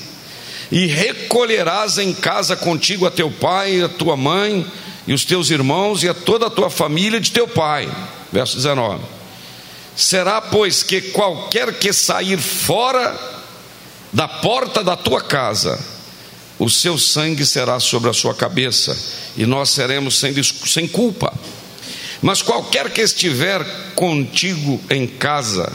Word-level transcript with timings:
e 0.71 0.87
recolherás 0.87 1.99
em 1.99 2.13
casa 2.13 2.55
contigo 2.57 3.07
a 3.07 3.11
teu 3.11 3.31
pai, 3.31 3.83
a 3.83 3.89
tua 3.89 4.17
mãe, 4.17 4.67
e 5.07 5.13
os 5.13 5.25
teus 5.25 5.51
irmãos, 5.51 6.03
e 6.03 6.09
a 6.09 6.15
toda 6.15 6.47
a 6.47 6.51
tua 6.51 6.69
família 6.69 7.19
de 7.19 7.31
teu 7.31 7.49
pai. 7.49 7.89
Verso 8.31 8.57
19: 8.57 9.03
Será, 9.97 10.41
pois, 10.41 10.83
que 10.83 11.01
qualquer 11.01 11.79
que 11.79 11.93
sair 11.93 12.39
fora 12.39 13.19
da 14.13 14.29
porta 14.29 14.85
da 14.85 14.97
tua 14.97 15.21
casa, 15.21 15.79
o 16.59 16.69
seu 16.69 16.99
sangue 16.99 17.47
será 17.47 17.81
sobre 17.81 18.11
a 18.11 18.13
sua 18.13 18.35
cabeça, 18.35 18.97
e 19.37 19.47
nós 19.47 19.71
seremos 19.71 20.19
sem, 20.19 20.35
sem 20.43 20.87
culpa. 20.87 21.33
Mas 22.21 22.43
qualquer 22.43 22.91
que 22.91 23.01
estiver 23.01 23.65
contigo 23.95 24.81
em 24.91 25.07
casa, 25.07 25.73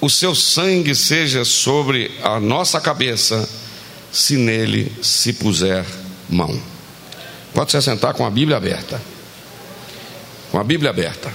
o 0.00 0.08
seu 0.08 0.34
sangue 0.34 0.94
seja 0.94 1.44
sobre 1.44 2.10
a 2.22 2.40
nossa 2.40 2.80
cabeça, 2.80 3.48
se 4.12 4.36
nele 4.36 4.92
se 5.02 5.32
puser 5.32 5.84
mão. 6.28 6.60
Pode 7.54 7.70
se 7.70 7.76
assentar 7.76 8.14
com 8.14 8.26
a 8.26 8.30
Bíblia 8.30 8.56
aberta. 8.56 9.00
Com 10.50 10.58
a 10.58 10.64
Bíblia 10.64 10.90
aberta. 10.90 11.32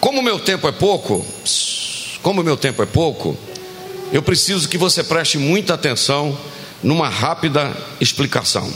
Como 0.00 0.20
o 0.20 0.22
meu 0.22 0.38
tempo 0.38 0.68
é 0.68 0.72
pouco, 0.72 1.24
como 2.22 2.40
o 2.40 2.44
meu 2.44 2.56
tempo 2.56 2.82
é 2.82 2.86
pouco, 2.86 3.36
eu 4.12 4.22
preciso 4.22 4.68
que 4.68 4.76
você 4.76 5.02
preste 5.02 5.38
muita 5.38 5.74
atenção 5.74 6.36
numa 6.82 7.08
rápida 7.08 7.74
explicação. 8.00 8.70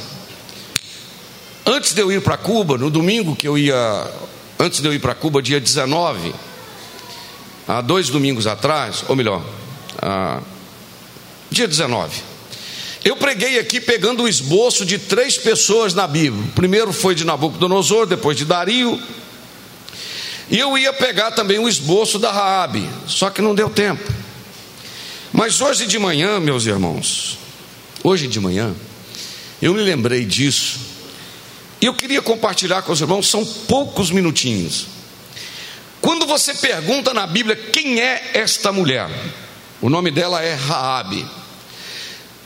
Antes 1.66 1.92
de 1.92 2.00
eu 2.00 2.12
ir 2.12 2.22
para 2.22 2.36
Cuba, 2.36 2.78
no 2.78 2.88
domingo 2.88 3.34
que 3.34 3.48
eu 3.48 3.58
ia, 3.58 4.10
antes 4.58 4.80
de 4.80 4.86
eu 4.86 4.94
ir 4.94 5.00
para 5.00 5.14
Cuba, 5.14 5.42
dia 5.42 5.60
19, 5.60 6.32
há 7.66 7.80
dois 7.80 8.08
domingos 8.08 8.46
atrás, 8.46 9.04
ou 9.08 9.16
melhor, 9.16 9.44
dia 11.50 11.66
19, 11.66 12.22
eu 13.06 13.14
preguei 13.14 13.56
aqui 13.60 13.80
pegando 13.80 14.24
o 14.24 14.28
esboço 14.28 14.84
de 14.84 14.98
três 14.98 15.38
pessoas 15.38 15.94
na 15.94 16.08
Bíblia. 16.08 16.42
O 16.42 16.48
primeiro 16.48 16.92
foi 16.92 17.14
de 17.14 17.24
Nabucodonosor, 17.24 18.04
depois 18.04 18.36
de 18.36 18.44
Dario. 18.44 19.00
E 20.50 20.58
eu 20.58 20.76
ia 20.76 20.92
pegar 20.92 21.30
também 21.30 21.56
o 21.56 21.68
esboço 21.68 22.18
da 22.18 22.32
Raabe, 22.32 22.84
só 23.06 23.30
que 23.30 23.40
não 23.40 23.54
deu 23.54 23.70
tempo. 23.70 24.12
Mas 25.32 25.60
hoje 25.60 25.86
de 25.86 26.00
manhã, 26.00 26.40
meus 26.40 26.66
irmãos, 26.66 27.38
hoje 28.02 28.26
de 28.26 28.40
manhã, 28.40 28.74
eu 29.62 29.72
me 29.72 29.82
lembrei 29.82 30.24
disso. 30.24 30.80
E 31.80 31.86
eu 31.86 31.94
queria 31.94 32.20
compartilhar 32.20 32.82
com 32.82 32.90
os 32.90 33.00
irmãos, 33.00 33.28
são 33.28 33.44
poucos 33.44 34.10
minutinhos. 34.10 34.88
Quando 36.00 36.26
você 36.26 36.54
pergunta 36.54 37.14
na 37.14 37.24
Bíblia 37.24 37.54
quem 37.54 38.00
é 38.00 38.32
esta 38.34 38.72
mulher, 38.72 39.08
o 39.80 39.88
nome 39.88 40.10
dela 40.10 40.42
é 40.42 40.54
Raabe. 40.54 41.24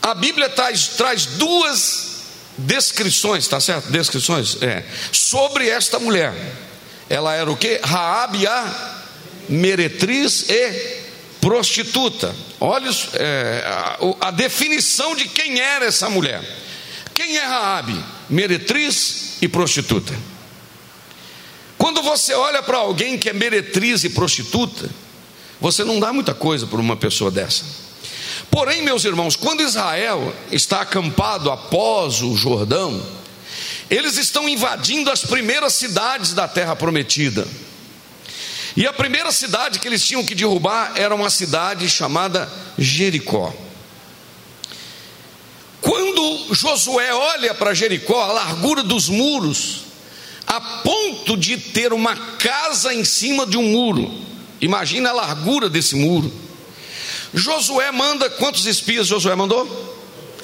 A 0.01 0.13
Bíblia 0.13 0.49
traz, 0.49 0.87
traz 0.89 1.25
duas 1.25 2.11
descrições, 2.57 3.47
tá 3.47 3.59
certo? 3.59 3.91
Descrições, 3.91 4.57
é, 4.61 4.83
sobre 5.11 5.69
esta 5.69 5.99
mulher. 5.99 6.33
Ela 7.09 7.35
era 7.35 7.51
o 7.51 7.57
que? 7.57 7.79
Raabe 7.83 8.47
a 8.47 9.01
meretriz 9.49 10.49
e 10.49 11.01
prostituta. 11.41 12.33
Olha 12.59 12.89
é, 13.13 13.63
a, 13.65 14.27
a, 14.27 14.31
definição 14.31 15.15
de 15.15 15.27
quem 15.27 15.59
era 15.59 15.85
essa 15.85 16.09
mulher. 16.09 16.41
Quem 17.13 17.37
é 17.37 17.45
Raabe? 17.45 18.03
Meretriz 18.29 19.37
e 19.41 19.47
prostituta. 19.47 20.13
Quando 21.77 22.01
você 22.01 22.33
olha 22.33 22.61
para 22.61 22.77
alguém 22.77 23.17
que 23.17 23.29
é 23.29 23.33
meretriz 23.33 24.03
e 24.03 24.09
prostituta, 24.09 24.89
você 25.59 25.83
não 25.83 25.99
dá 25.99 26.13
muita 26.13 26.33
coisa 26.33 26.65
por 26.65 26.79
uma 26.79 26.95
pessoa 26.95 27.29
dessa. 27.29 27.80
Porém, 28.51 28.81
meus 28.81 29.05
irmãos, 29.05 29.37
quando 29.37 29.63
Israel 29.63 30.35
está 30.51 30.81
acampado 30.81 31.49
após 31.49 32.21
o 32.21 32.35
Jordão, 32.35 33.01
eles 33.89 34.17
estão 34.17 34.47
invadindo 34.47 35.09
as 35.09 35.21
primeiras 35.21 35.73
cidades 35.73 36.33
da 36.33 36.49
terra 36.49 36.75
prometida. 36.75 37.47
E 38.75 38.85
a 38.85 38.91
primeira 38.91 39.31
cidade 39.31 39.79
que 39.79 39.87
eles 39.87 40.03
tinham 40.03 40.23
que 40.23 40.35
derrubar 40.35 40.93
era 40.95 41.15
uma 41.15 41.29
cidade 41.29 41.89
chamada 41.89 42.51
Jericó. 42.77 43.53
Quando 45.79 46.53
Josué 46.53 47.13
olha 47.13 47.53
para 47.53 47.73
Jericó, 47.73 48.21
a 48.21 48.33
largura 48.33 48.83
dos 48.83 49.07
muros, 49.07 49.85
a 50.45 50.59
ponto 50.59 51.37
de 51.37 51.57
ter 51.57 51.93
uma 51.93 52.15
casa 52.15 52.93
em 52.93 53.03
cima 53.03 53.45
de 53.45 53.57
um 53.57 53.63
muro, 53.63 54.11
imagina 54.59 55.09
a 55.09 55.13
largura 55.13 55.69
desse 55.69 55.95
muro. 55.95 56.50
Josué 57.33 57.91
manda 57.91 58.29
quantos 58.29 58.65
espias 58.65 59.07
Josué 59.07 59.35
mandou? 59.35 59.67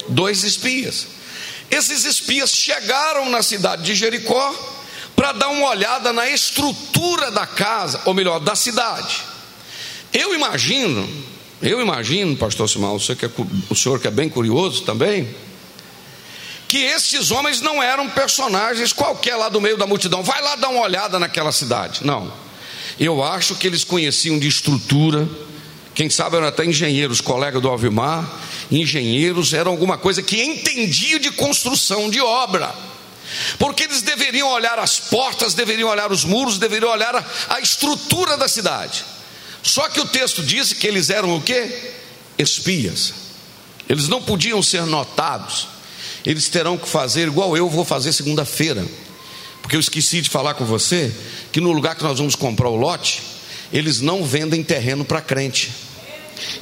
Dois 0.08 0.42
espias. 0.44 1.06
Esses 1.70 2.04
espias 2.04 2.50
chegaram 2.50 3.28
na 3.28 3.42
cidade 3.42 3.82
de 3.82 3.94
Jericó 3.94 4.54
para 5.14 5.32
dar 5.32 5.48
uma 5.48 5.68
olhada 5.68 6.12
na 6.12 6.30
estrutura 6.30 7.30
da 7.30 7.46
casa, 7.46 8.00
ou 8.04 8.14
melhor, 8.14 8.38
da 8.38 8.54
cidade. 8.54 9.22
Eu 10.12 10.34
imagino, 10.34 11.06
eu 11.60 11.80
imagino, 11.80 12.36
pastor 12.36 12.68
Simão, 12.68 12.98
que 12.98 13.26
é, 13.26 13.30
o 13.68 13.74
senhor 13.74 14.00
que 14.00 14.08
é 14.08 14.10
bem 14.10 14.28
curioso 14.28 14.82
também, 14.82 15.28
que 16.68 16.78
esses 16.78 17.30
homens 17.30 17.60
não 17.60 17.82
eram 17.82 18.08
personagens 18.10 18.92
qualquer 18.92 19.36
lá 19.36 19.48
do 19.48 19.60
meio 19.60 19.76
da 19.76 19.86
multidão. 19.86 20.22
Vai 20.22 20.40
lá 20.40 20.54
dar 20.56 20.68
uma 20.68 20.82
olhada 20.82 21.18
naquela 21.18 21.50
cidade. 21.50 22.04
Não. 22.04 22.32
Eu 23.00 23.22
acho 23.22 23.54
que 23.54 23.66
eles 23.66 23.84
conheciam 23.84 24.38
de 24.38 24.46
estrutura, 24.48 25.28
quem 25.98 26.08
sabe 26.08 26.36
eram 26.36 26.46
até 26.46 26.64
engenheiros, 26.64 27.20
colega 27.20 27.58
do 27.58 27.66
Alvimar, 27.66 28.24
engenheiros 28.70 29.52
eram 29.52 29.72
alguma 29.72 29.98
coisa 29.98 30.22
que 30.22 30.40
entendia 30.40 31.18
de 31.18 31.32
construção 31.32 32.08
de 32.08 32.20
obra. 32.20 32.72
porque 33.58 33.82
eles 33.82 34.00
deveriam 34.00 34.48
olhar 34.48 34.78
as 34.78 35.00
portas, 35.00 35.54
deveriam 35.54 35.88
olhar 35.88 36.12
os 36.12 36.22
muros, 36.22 36.56
deveriam 36.56 36.92
olhar 36.92 37.16
a, 37.16 37.24
a 37.56 37.60
estrutura 37.60 38.36
da 38.36 38.46
cidade. 38.46 39.04
Só 39.60 39.88
que 39.88 40.00
o 40.00 40.06
texto 40.06 40.40
diz 40.40 40.72
que 40.72 40.86
eles 40.86 41.10
eram 41.10 41.34
o 41.34 41.42
que? 41.42 41.68
Espias. 42.38 43.12
Eles 43.88 44.06
não 44.06 44.22
podiam 44.22 44.62
ser 44.62 44.86
notados. 44.86 45.66
Eles 46.24 46.48
terão 46.48 46.78
que 46.78 46.88
fazer 46.88 47.26
igual 47.26 47.56
eu 47.56 47.68
vou 47.68 47.84
fazer 47.84 48.12
segunda-feira. 48.12 48.86
Porque 49.60 49.74
eu 49.74 49.80
esqueci 49.80 50.20
de 50.20 50.30
falar 50.30 50.54
com 50.54 50.64
você 50.64 51.12
que 51.50 51.60
no 51.60 51.72
lugar 51.72 51.96
que 51.96 52.04
nós 52.04 52.18
vamos 52.18 52.36
comprar 52.36 52.68
o 52.68 52.76
lote, 52.76 53.20
eles 53.72 54.00
não 54.00 54.24
vendem 54.24 54.62
terreno 54.62 55.04
para 55.04 55.20
crente. 55.20 55.87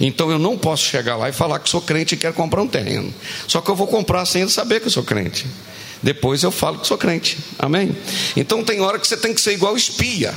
Então 0.01 0.31
eu 0.31 0.39
não 0.39 0.57
posso 0.57 0.85
chegar 0.85 1.17
lá 1.17 1.29
e 1.29 1.33
falar 1.33 1.59
que 1.59 1.69
sou 1.69 1.81
crente 1.81 2.15
e 2.15 2.19
quero 2.19 2.35
comprar 2.35 2.63
um 2.63 2.69
terreno. 2.69 3.13
Só 3.47 3.61
que 3.61 3.71
eu 3.71 3.77
vou 3.77 3.87
comprar 3.87 4.25
sem 4.27 4.43
ele 4.43 4.51
saber 4.51 4.81
que 4.81 4.87
eu 4.87 4.91
sou 4.91 5.03
crente. 5.03 5.47
Depois 6.03 6.43
eu 6.43 6.51
falo 6.51 6.79
que 6.79 6.87
sou 6.87 6.99
crente. 6.99 7.39
Amém? 7.59 7.97
Então 8.37 8.63
tem 8.63 8.81
hora 8.81 8.99
que 8.99 9.07
você 9.07 9.17
tem 9.17 9.33
que 9.33 9.41
ser 9.41 9.53
igual 9.53 9.77
espia. 9.77 10.35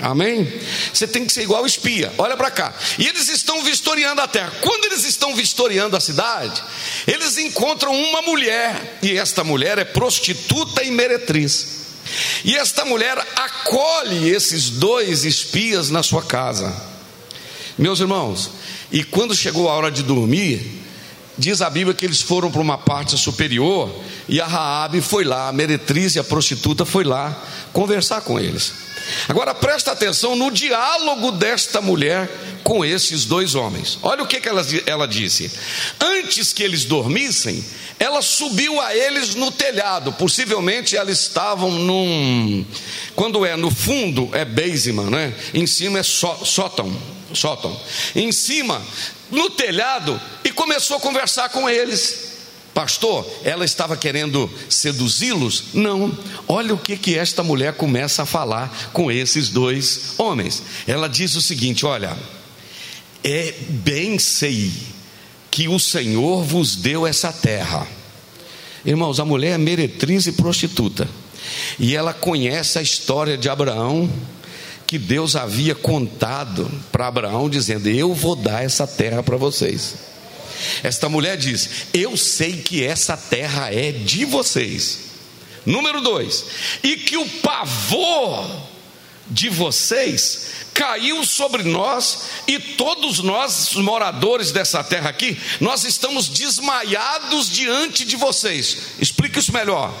Amém? 0.00 0.50
Você 0.92 1.06
tem 1.06 1.26
que 1.26 1.32
ser 1.32 1.42
igual 1.42 1.66
espia. 1.66 2.12
Olha 2.16 2.36
para 2.36 2.50
cá. 2.50 2.72
E 2.98 3.06
eles 3.06 3.28
estão 3.28 3.62
vistoriando 3.62 4.20
a 4.20 4.28
terra. 4.28 4.52
Quando 4.60 4.84
eles 4.86 5.04
estão 5.04 5.34
vistoriando 5.34 5.96
a 5.96 6.00
cidade, 6.00 6.62
eles 7.06 7.36
encontram 7.38 7.92
uma 7.92 8.22
mulher. 8.22 8.98
E 9.02 9.18
esta 9.18 9.42
mulher 9.42 9.78
é 9.78 9.84
prostituta 9.84 10.84
e 10.84 10.90
meretriz. 10.90 11.80
E 12.44 12.56
esta 12.56 12.84
mulher 12.84 13.18
acolhe 13.36 14.30
esses 14.30 14.70
dois 14.70 15.24
espias 15.24 15.90
na 15.90 16.02
sua 16.02 16.22
casa. 16.22 16.74
Meus 17.76 18.00
irmãos, 18.00 18.50
e 18.92 19.04
quando 19.04 19.34
chegou 19.34 19.68
a 19.68 19.74
hora 19.74 19.90
de 19.90 20.02
dormir, 20.02 20.80
diz 21.38 21.62
a 21.62 21.70
Bíblia 21.70 21.94
que 21.94 22.04
eles 22.04 22.20
foram 22.20 22.50
para 22.50 22.60
uma 22.60 22.76
parte 22.76 23.16
superior 23.16 23.90
e 24.28 24.40
a 24.40 24.46
Raabe 24.46 25.00
foi 25.00 25.24
lá, 25.24 25.48
a 25.48 25.52
meretriz 25.52 26.14
e 26.14 26.18
a 26.18 26.24
prostituta 26.24 26.84
foi 26.84 27.04
lá 27.04 27.36
conversar 27.72 28.20
com 28.20 28.38
eles. 28.38 28.72
Agora 29.28 29.54
presta 29.54 29.92
atenção 29.92 30.36
no 30.36 30.50
diálogo 30.50 31.32
desta 31.32 31.80
mulher 31.80 32.30
com 32.62 32.84
esses 32.84 33.24
dois 33.24 33.54
homens. 33.54 33.98
Olha 34.02 34.22
o 34.22 34.26
que, 34.26 34.40
que 34.40 34.48
ela, 34.48 34.64
ela 34.86 35.08
disse. 35.08 35.50
Antes 35.98 36.52
que 36.52 36.62
eles 36.62 36.84
dormissem, 36.84 37.64
ela 37.98 38.22
subiu 38.22 38.80
a 38.80 38.94
eles 38.94 39.34
no 39.34 39.50
telhado. 39.50 40.12
Possivelmente 40.12 40.96
elas 40.96 41.20
estavam 41.20 41.70
num. 41.70 42.64
Quando 43.16 43.44
é 43.44 43.56
no 43.56 43.70
fundo 43.70 44.28
é 44.32 44.44
basement, 44.44 45.10
né? 45.10 45.34
Em 45.54 45.66
cima 45.66 45.98
é 45.98 46.02
sótão. 46.02 46.94
Sótão. 47.34 47.78
Em 48.14 48.32
cima, 48.32 48.82
no 49.30 49.50
telhado, 49.50 50.20
e 50.44 50.50
começou 50.50 50.96
a 50.96 51.00
conversar 51.00 51.48
com 51.50 51.68
eles. 51.68 52.30
Pastor, 52.74 53.28
ela 53.42 53.64
estava 53.64 53.96
querendo 53.96 54.48
seduzi-los? 54.68 55.74
Não. 55.74 56.16
Olha 56.46 56.72
o 56.74 56.78
que 56.78 56.96
que 56.96 57.18
esta 57.18 57.42
mulher 57.42 57.74
começa 57.74 58.22
a 58.22 58.26
falar 58.26 58.90
com 58.92 59.10
esses 59.10 59.48
dois 59.48 60.14
homens. 60.18 60.62
Ela 60.86 61.08
diz 61.08 61.34
o 61.34 61.42
seguinte: 61.42 61.84
Olha, 61.84 62.16
é 63.24 63.54
bem 63.68 64.18
sei 64.18 64.72
que 65.50 65.68
o 65.68 65.78
Senhor 65.78 66.44
vos 66.44 66.76
deu 66.76 67.06
essa 67.06 67.32
terra. 67.32 67.86
Irmãos, 68.84 69.20
a 69.20 69.24
mulher 69.24 69.54
é 69.54 69.58
meretriz 69.58 70.26
e 70.26 70.32
prostituta. 70.32 71.08
E 71.78 71.94
ela 71.94 72.14
conhece 72.14 72.78
a 72.78 72.82
história 72.82 73.36
de 73.36 73.48
Abraão, 73.48 74.10
que 74.90 74.98
Deus 74.98 75.36
havia 75.36 75.72
contado 75.72 76.68
para 76.90 77.06
Abraão, 77.06 77.48
dizendo: 77.48 77.88
Eu 77.88 78.12
vou 78.12 78.34
dar 78.34 78.64
essa 78.64 78.88
terra 78.88 79.22
para 79.22 79.36
vocês. 79.36 79.94
Esta 80.82 81.08
mulher 81.08 81.36
diz: 81.36 81.86
Eu 81.94 82.16
sei 82.16 82.56
que 82.56 82.84
essa 82.84 83.16
terra 83.16 83.72
é 83.72 83.92
de 83.92 84.24
vocês. 84.24 85.02
Número 85.64 86.00
dois, 86.00 86.44
e 86.82 86.96
que 86.96 87.16
o 87.16 87.24
pavor 87.24 88.50
de 89.30 89.48
vocês 89.48 90.60
caiu 90.74 91.22
sobre 91.24 91.62
nós 91.62 92.22
e 92.46 92.58
todos 92.58 93.18
nós, 93.18 93.74
moradores 93.74 94.50
dessa 94.50 94.82
terra 94.82 95.10
aqui, 95.10 95.38
nós 95.60 95.84
estamos 95.84 96.28
desmaiados 96.28 97.50
diante 97.50 98.04
de 98.04 98.16
vocês. 98.16 98.78
Explica 98.98 99.38
isso 99.38 99.52
melhor. 99.52 99.94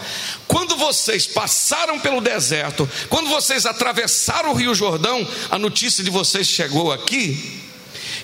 Quando 0.48 0.76
vocês 0.76 1.26
passaram 1.26 1.98
pelo 1.98 2.20
deserto, 2.20 2.88
quando 3.08 3.28
vocês 3.28 3.66
atravessaram 3.66 4.52
o 4.52 4.54
Rio 4.54 4.74
Jordão, 4.74 5.26
a 5.50 5.58
notícia 5.58 6.02
de 6.02 6.10
vocês 6.10 6.46
chegou 6.46 6.90
aqui. 6.92 7.60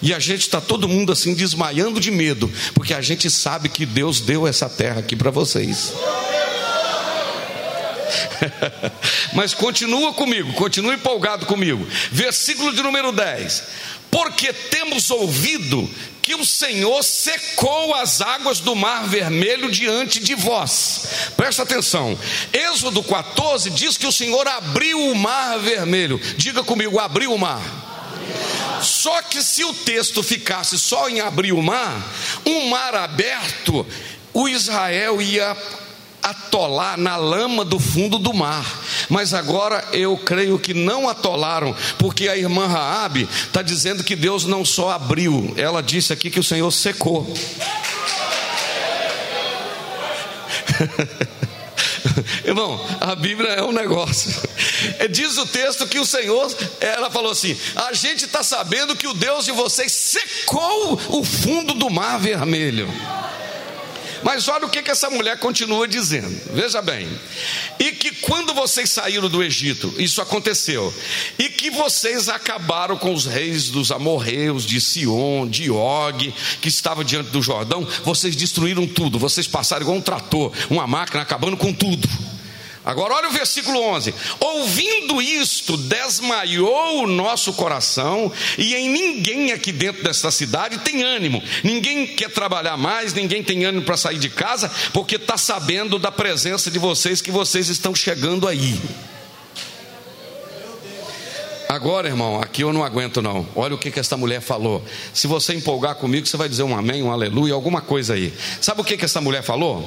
E 0.02 0.12
a 0.12 0.18
gente 0.18 0.42
está 0.42 0.60
todo 0.60 0.88
mundo 0.88 1.12
assim 1.12 1.34
desmaiando 1.34 2.00
de 2.00 2.10
medo, 2.10 2.52
porque 2.74 2.92
a 2.92 3.00
gente 3.00 3.30
sabe 3.30 3.68
que 3.68 3.86
Deus 3.86 4.20
deu 4.20 4.46
essa 4.46 4.68
terra 4.68 5.00
aqui 5.00 5.16
para 5.16 5.30
vocês. 5.30 5.92
Mas 9.34 9.54
continua 9.54 10.12
comigo, 10.12 10.52
continua 10.54 10.94
empolgado 10.94 11.46
comigo. 11.46 11.86
Versículo 12.10 12.72
de 12.72 12.82
número 12.82 13.12
10. 13.12 13.62
Porque 14.10 14.52
temos 14.52 15.10
ouvido 15.10 15.88
que 16.22 16.34
o 16.34 16.44
Senhor 16.44 17.02
secou 17.04 17.94
as 17.94 18.20
águas 18.20 18.58
do 18.58 18.74
mar 18.74 19.06
vermelho 19.06 19.70
diante 19.70 20.18
de 20.18 20.34
vós. 20.34 21.30
Presta 21.36 21.62
atenção. 21.62 22.18
Êxodo 22.52 23.02
14 23.02 23.70
diz 23.70 23.96
que 23.96 24.06
o 24.06 24.12
Senhor 24.12 24.46
abriu 24.48 25.10
o 25.10 25.14
mar 25.14 25.58
vermelho. 25.58 26.20
Diga 26.36 26.64
comigo, 26.64 26.98
abriu 26.98 27.32
o 27.32 27.38
mar. 27.38 27.62
Só 28.82 29.22
que 29.22 29.42
se 29.42 29.64
o 29.64 29.72
texto 29.72 30.22
ficasse 30.22 30.78
só 30.78 31.08
em 31.08 31.20
abrir 31.20 31.52
o 31.52 31.62
mar, 31.62 32.12
um 32.44 32.68
mar 32.68 32.94
aberto, 32.94 33.86
o 34.32 34.48
Israel 34.48 35.22
ia 35.22 35.56
atolar 36.30 36.98
na 36.98 37.16
lama 37.16 37.64
do 37.64 37.78
fundo 37.78 38.18
do 38.18 38.34
mar. 38.34 38.64
Mas 39.08 39.32
agora 39.32 39.84
eu 39.92 40.16
creio 40.16 40.58
que 40.58 40.74
não 40.74 41.08
atolaram, 41.08 41.74
porque 41.98 42.28
a 42.28 42.36
irmã 42.36 42.66
Raabe 42.66 43.28
está 43.30 43.62
dizendo 43.62 44.02
que 44.02 44.16
Deus 44.16 44.44
não 44.44 44.64
só 44.64 44.90
abriu, 44.90 45.54
ela 45.56 45.82
disse 45.82 46.12
aqui 46.12 46.30
que 46.30 46.40
o 46.40 46.44
Senhor 46.44 46.70
secou. 46.70 47.26
Irmão, 52.44 52.80
a 53.00 53.14
Bíblia 53.14 53.50
é 53.50 53.62
um 53.62 53.72
negócio. 53.72 54.32
Diz 55.10 55.36
o 55.38 55.46
texto 55.46 55.86
que 55.86 55.98
o 55.98 56.06
Senhor, 56.06 56.54
ela 56.80 57.10
falou 57.10 57.32
assim: 57.32 57.56
a 57.74 57.92
gente 57.92 58.24
está 58.24 58.42
sabendo 58.42 58.96
que 58.96 59.06
o 59.06 59.14
Deus 59.14 59.44
de 59.44 59.52
vocês 59.52 59.92
secou 59.92 61.00
o 61.08 61.24
fundo 61.24 61.74
do 61.74 61.90
mar 61.90 62.18
vermelho. 62.18 62.88
Mas 64.26 64.48
olha 64.48 64.66
o 64.66 64.68
que, 64.68 64.82
que 64.82 64.90
essa 64.90 65.08
mulher 65.08 65.38
continua 65.38 65.86
dizendo, 65.86 66.36
veja 66.52 66.82
bem. 66.82 67.06
E 67.78 67.92
que 67.92 68.10
quando 68.10 68.52
vocês 68.54 68.90
saíram 68.90 69.28
do 69.28 69.40
Egito, 69.40 69.94
isso 69.98 70.20
aconteceu, 70.20 70.92
e 71.38 71.48
que 71.48 71.70
vocês 71.70 72.28
acabaram 72.28 72.96
com 72.96 73.14
os 73.14 73.24
reis 73.24 73.68
dos 73.68 73.92
amorreus, 73.92 74.66
de 74.66 74.80
Sion, 74.80 75.46
de 75.46 75.70
Og, 75.70 76.34
que 76.60 76.68
estava 76.68 77.04
diante 77.04 77.30
do 77.30 77.40
Jordão, 77.40 77.86
vocês 78.02 78.34
destruíram 78.34 78.84
tudo, 78.84 79.16
vocês 79.16 79.46
passaram 79.46 79.82
igual 79.82 79.98
um 79.98 80.02
trator, 80.02 80.52
uma 80.68 80.88
máquina 80.88 81.22
acabando 81.22 81.56
com 81.56 81.72
tudo. 81.72 82.08
Agora 82.86 83.14
olha 83.14 83.28
o 83.28 83.32
versículo 83.32 83.80
11: 83.80 84.14
Ouvindo 84.38 85.20
isto, 85.20 85.76
desmaiou 85.76 87.02
o 87.02 87.06
nosso 87.08 87.52
coração, 87.54 88.30
e 88.56 88.76
em 88.76 88.88
ninguém 88.88 89.50
aqui 89.50 89.72
dentro 89.72 90.04
desta 90.04 90.30
cidade 90.30 90.78
tem 90.78 91.02
ânimo, 91.02 91.42
ninguém 91.64 92.06
quer 92.06 92.30
trabalhar 92.30 92.76
mais, 92.76 93.12
ninguém 93.12 93.42
tem 93.42 93.64
ânimo 93.64 93.84
para 93.84 93.96
sair 93.96 94.20
de 94.20 94.30
casa, 94.30 94.70
porque 94.92 95.16
está 95.16 95.36
sabendo 95.36 95.98
da 95.98 96.12
presença 96.12 96.70
de 96.70 96.78
vocês, 96.78 97.20
que 97.20 97.32
vocês 97.32 97.68
estão 97.68 97.92
chegando 97.92 98.46
aí. 98.46 98.80
Agora, 101.68 102.06
irmão, 102.06 102.40
aqui 102.40 102.62
eu 102.62 102.72
não 102.72 102.84
aguento 102.84 103.20
não. 103.20 103.44
Olha 103.56 103.74
o 103.74 103.78
que, 103.78 103.90
que 103.90 103.98
essa 103.98 104.16
mulher 104.16 104.40
falou. 104.40 104.84
Se 105.12 105.26
você 105.26 105.52
empolgar 105.52 105.96
comigo, 105.96 106.24
você 106.24 106.36
vai 106.36 106.48
dizer 106.48 106.62
um 106.62 106.76
amém, 106.76 107.02
um 107.02 107.10
aleluia, 107.10 107.52
alguma 107.52 107.80
coisa 107.80 108.14
aí. 108.14 108.32
Sabe 108.60 108.80
o 108.80 108.84
que, 108.84 108.96
que 108.96 109.04
essa 109.04 109.20
mulher 109.20 109.42
falou? 109.42 109.84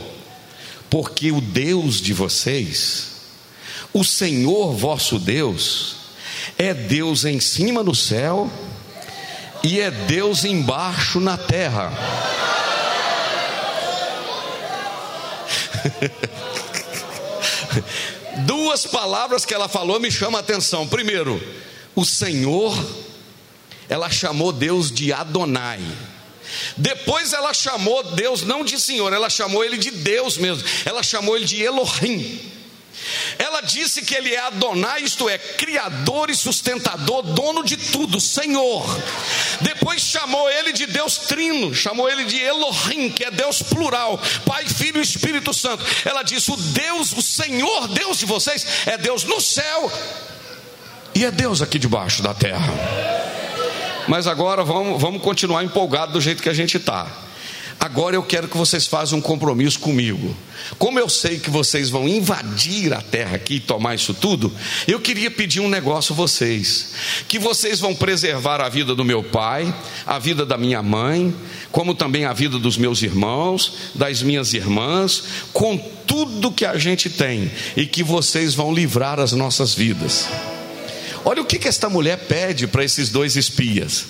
Porque 0.89 1.31
o 1.31 1.39
Deus 1.39 2.01
de 2.01 2.13
vocês, 2.13 3.09
o 3.93 4.03
Senhor 4.03 4.73
vosso 4.73 5.19
Deus, 5.19 5.97
é 6.57 6.73
Deus 6.73 7.25
em 7.25 7.39
cima 7.39 7.83
no 7.83 7.93
céu 7.93 8.51
e 9.63 9.79
é 9.79 9.91
Deus 9.91 10.45
embaixo 10.45 11.19
na 11.19 11.37
terra. 11.37 11.93
Duas 18.45 18.85
palavras 18.85 19.45
que 19.45 19.53
ela 19.53 19.67
falou 19.67 19.99
me 19.99 20.11
chamam 20.11 20.37
a 20.37 20.41
atenção. 20.41 20.87
Primeiro, 20.87 21.41
o 21.95 22.05
Senhor, 22.05 22.77
ela 23.87 24.09
chamou 24.09 24.51
Deus 24.51 24.91
de 24.91 25.11
Adonai. 25.11 25.81
Depois 26.77 27.33
ela 27.33 27.53
chamou 27.53 28.03
Deus 28.03 28.43
não 28.43 28.63
de 28.63 28.79
Senhor, 28.79 29.11
ela 29.13 29.29
chamou 29.29 29.63
ele 29.63 29.77
de 29.77 29.91
Deus 29.91 30.37
mesmo. 30.37 30.63
Ela 30.85 31.03
chamou 31.03 31.35
ele 31.35 31.45
de 31.45 31.61
Elohim. 31.61 32.39
Ela 33.37 33.61
disse 33.61 34.01
que 34.01 34.13
ele 34.13 34.33
é 34.33 34.39
Adonai, 34.39 35.01
isto 35.03 35.29
é, 35.29 35.37
criador 35.37 36.29
e 36.29 36.35
sustentador, 36.35 37.23
dono 37.23 37.63
de 37.63 37.77
tudo, 37.77 38.19
Senhor. 38.19 38.85
Depois 39.61 40.01
chamou 40.01 40.49
ele 40.49 40.73
de 40.73 40.85
Deus 40.85 41.17
Trino, 41.17 41.73
chamou 41.73 42.09
ele 42.09 42.25
de 42.25 42.37
Elohim, 42.37 43.09
que 43.09 43.23
é 43.23 43.31
Deus 43.31 43.61
plural, 43.61 44.19
Pai, 44.45 44.65
Filho 44.67 44.99
e 44.99 45.03
Espírito 45.03 45.53
Santo. 45.53 45.85
Ela 46.03 46.23
disse: 46.23 46.51
O 46.51 46.57
Deus, 46.57 47.13
o 47.13 47.21
Senhor, 47.21 47.87
Deus 47.87 48.19
de 48.19 48.25
vocês, 48.25 48.65
é 48.85 48.97
Deus 48.97 49.23
no 49.23 49.39
céu 49.39 49.91
e 51.15 51.25
é 51.25 51.31
Deus 51.31 51.61
aqui 51.61 51.79
debaixo 51.79 52.21
da 52.21 52.33
terra. 52.33 53.18
Mas 54.09 54.25
agora 54.25 54.63
vamos, 54.63 54.99
vamos 54.99 55.21
continuar 55.21 55.63
empolgado 55.63 56.13
do 56.13 56.19
jeito 56.19 56.41
que 56.41 56.49
a 56.49 56.53
gente 56.53 56.77
está. 56.77 57.05
Agora 57.79 58.15
eu 58.15 58.23
quero 58.23 58.47
que 58.47 58.57
vocês 58.57 58.87
façam 58.87 59.19
um 59.19 59.21
compromisso 59.21 59.79
comigo. 59.79 60.35
Como 60.79 60.99
eu 60.99 61.07
sei 61.07 61.37
que 61.37 61.49
vocês 61.49 61.91
vão 61.91 62.07
invadir 62.09 62.91
a 62.91 63.01
terra 63.01 63.35
aqui 63.35 63.55
e 63.55 63.59
tomar 63.59 63.93
isso 63.93 64.15
tudo, 64.15 64.51
eu 64.87 64.99
queria 64.99 65.29
pedir 65.29 65.59
um 65.59 65.69
negócio 65.69 66.13
a 66.13 66.15
vocês: 66.15 66.93
que 67.27 67.37
vocês 67.37 67.79
vão 67.79 67.93
preservar 67.93 68.61
a 68.61 68.67
vida 68.67 68.95
do 68.95 69.05
meu 69.05 69.23
pai, 69.23 69.71
a 70.07 70.17
vida 70.17 70.43
da 70.43 70.57
minha 70.57 70.81
mãe, 70.81 71.33
como 71.71 71.93
também 71.93 72.25
a 72.25 72.33
vida 72.33 72.57
dos 72.57 72.77
meus 72.77 73.03
irmãos, 73.03 73.73
das 73.93 74.23
minhas 74.23 74.53
irmãs, 74.53 75.23
com 75.53 75.77
tudo 75.77 76.51
que 76.51 76.65
a 76.65 76.79
gente 76.79 77.11
tem, 77.11 77.49
e 77.77 77.85
que 77.85 78.01
vocês 78.01 78.55
vão 78.55 78.73
livrar 78.73 79.19
as 79.19 79.33
nossas 79.33 79.75
vidas. 79.75 80.27
Olha 81.25 81.41
o 81.41 81.45
que, 81.45 81.59
que 81.59 81.67
esta 81.67 81.89
mulher 81.89 82.17
pede 82.27 82.67
para 82.67 82.83
esses 82.83 83.09
dois 83.09 83.35
espias. 83.35 84.07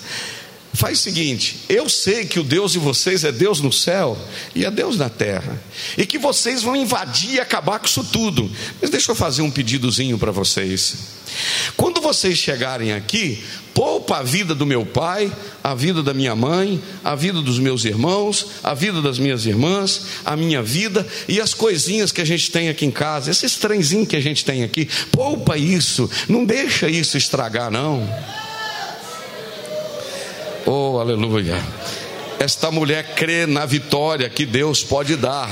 Faz 0.72 1.00
o 1.00 1.02
seguinte: 1.02 1.64
eu 1.68 1.88
sei 1.88 2.24
que 2.24 2.38
o 2.38 2.44
Deus 2.44 2.72
de 2.72 2.78
vocês 2.78 3.24
é 3.24 3.32
Deus 3.32 3.60
no 3.60 3.72
céu 3.72 4.16
e 4.54 4.64
é 4.64 4.70
Deus 4.70 4.96
na 4.96 5.08
terra, 5.08 5.60
e 5.98 6.06
que 6.06 6.18
vocês 6.18 6.62
vão 6.62 6.76
invadir 6.76 7.34
e 7.34 7.40
acabar 7.40 7.78
com 7.80 7.86
isso 7.86 8.04
tudo. 8.04 8.48
Mas 8.80 8.90
deixa 8.90 9.10
eu 9.10 9.16
fazer 9.16 9.42
um 9.42 9.50
pedidozinho 9.50 10.16
para 10.16 10.30
vocês. 10.30 10.94
Quando 11.76 12.00
vocês 12.00 12.38
chegarem 12.38 12.92
aqui, 12.92 13.42
poupa 14.10 14.18
a 14.18 14.22
vida 14.24 14.56
do 14.56 14.66
meu 14.66 14.84
pai, 14.84 15.32
a 15.62 15.72
vida 15.72 16.02
da 16.02 16.12
minha 16.12 16.34
mãe, 16.34 16.82
a 17.04 17.14
vida 17.14 17.40
dos 17.40 17.60
meus 17.60 17.84
irmãos, 17.84 18.46
a 18.64 18.74
vida 18.74 19.00
das 19.00 19.20
minhas 19.20 19.46
irmãs, 19.46 20.04
a 20.24 20.34
minha 20.36 20.60
vida 20.60 21.06
e 21.28 21.40
as 21.40 21.54
coisinhas 21.54 22.10
que 22.10 22.20
a 22.20 22.24
gente 22.24 22.50
tem 22.50 22.68
aqui 22.68 22.84
em 22.84 22.90
casa, 22.90 23.30
esses 23.30 23.56
trenzinhos 23.56 24.08
que 24.08 24.16
a 24.16 24.20
gente 24.20 24.44
tem 24.44 24.64
aqui. 24.64 24.88
Poupa 25.12 25.56
isso, 25.56 26.10
não 26.28 26.44
deixa 26.44 26.88
isso 26.88 27.16
estragar, 27.16 27.70
não. 27.70 28.02
Oh, 30.66 30.98
aleluia. 30.98 31.62
Esta 32.40 32.68
mulher 32.72 33.14
crê 33.14 33.46
na 33.46 33.64
vitória 33.64 34.28
que 34.28 34.44
Deus 34.44 34.82
pode 34.82 35.14
dar. 35.14 35.48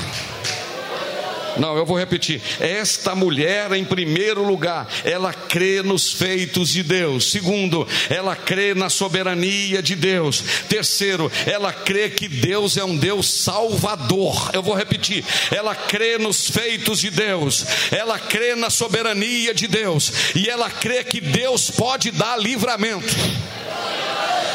Não, 1.57 1.77
eu 1.77 1.85
vou 1.85 1.97
repetir. 1.97 2.41
Esta 2.59 3.15
mulher, 3.15 3.71
em 3.73 3.83
primeiro 3.83 4.43
lugar, 4.43 4.87
ela 5.03 5.33
crê 5.33 5.81
nos 5.81 6.11
feitos 6.11 6.69
de 6.69 6.83
Deus. 6.83 7.31
Segundo, 7.31 7.87
ela 8.09 8.35
crê 8.35 8.73
na 8.73 8.89
soberania 8.89 9.81
de 9.81 9.95
Deus. 9.95 10.43
Terceiro, 10.67 11.31
ela 11.45 11.73
crê 11.73 12.09
que 12.09 12.27
Deus 12.27 12.77
é 12.77 12.83
um 12.83 12.95
Deus 12.95 13.29
salvador. 13.29 14.51
Eu 14.53 14.61
vou 14.61 14.75
repetir. 14.75 15.23
Ela 15.51 15.75
crê 15.75 16.17
nos 16.17 16.49
feitos 16.49 16.99
de 16.99 17.09
Deus. 17.09 17.65
Ela 17.91 18.19
crê 18.19 18.55
na 18.55 18.69
soberania 18.69 19.53
de 19.53 19.67
Deus. 19.67 20.11
E 20.35 20.49
ela 20.49 20.69
crê 20.69 21.03
que 21.03 21.19
Deus 21.19 21.69
pode 21.71 22.11
dar 22.11 22.37
livramento. 22.37 23.07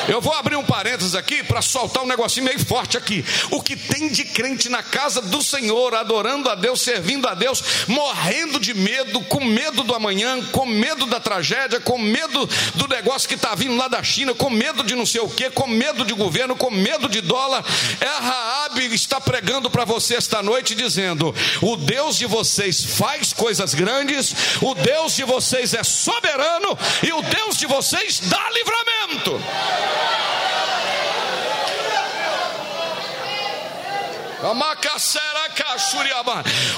Eu 0.07 0.21
vou 0.21 0.35
abrir 0.35 0.57
um 0.57 0.65
parênteses 0.65 1.15
aqui 1.15 1.43
para 1.43 1.63
soltar 1.63 2.03
um 2.03 2.07
negocinho 2.07 2.45
meio 2.45 2.63
forte 2.65 2.97
aqui. 2.97 3.25
O 3.51 3.63
que 3.63 3.75
tem 3.75 4.09
de 4.09 4.25
crente 4.25 4.69
na 4.69 4.83
casa 4.83 5.23
do 5.23 5.43
Senhor, 5.43 5.95
adorando 5.95 6.51
a 6.51 6.55
Deus, 6.55 6.83
servindo 6.83 7.27
a 7.27 7.35
Deus, 7.35 7.87
morrendo 7.89 8.61
de 8.61 8.75
medo, 8.75 9.21
com 9.23 9.43
medo 9.45 9.83
do 9.83 9.95
amanhã, 9.95 10.43
com 10.53 10.67
medo 10.67 11.07
da 11.07 11.19
tragédia, 11.19 11.81
com 11.81 11.99
medo 11.99 12.47
do 12.75 12.87
negócio 12.87 13.29
que 13.29 13.35
está 13.35 13.55
vindo 13.55 13.77
lá 13.77 13.89
da 13.89 14.03
China, 14.03 14.35
com 14.35 14.51
medo 14.51 14.83
de 14.83 14.95
não 14.95 15.07
sei 15.07 15.21
o 15.21 15.29
que, 15.29 15.49
com 15.51 15.67
medo 15.67 16.05
de 16.05 16.13
governo, 16.13 16.55
com 16.55 16.71
medo 16.71 17.09
de 17.09 17.21
dólar. 17.21 17.65
É 18.01 18.07
a 18.07 18.64
Raabe 18.75 18.95
está 18.95 19.21
pregando 19.21 19.71
para 19.71 19.85
você 19.85 20.17
esta 20.17 20.43
noite 20.43 20.75
dizendo: 20.75 21.35
"O 21.63 21.77
Deus 21.77 22.17
de 22.17 22.27
vocês 22.27 22.85
faz 22.85 23.33
coisas 23.33 23.73
grandes, 23.73 24.35
o 24.61 24.75
Deus 24.75 25.15
de 25.15 25.25
vocês 25.25 25.75
é 25.75 25.85
soberano 25.85 26.77
e 27.03 27.13
o 27.13 27.23
Deus 27.23 27.57
de 27.57 27.67
vocês 27.67 28.21
dá 28.25 28.51
livramento." 28.51 29.41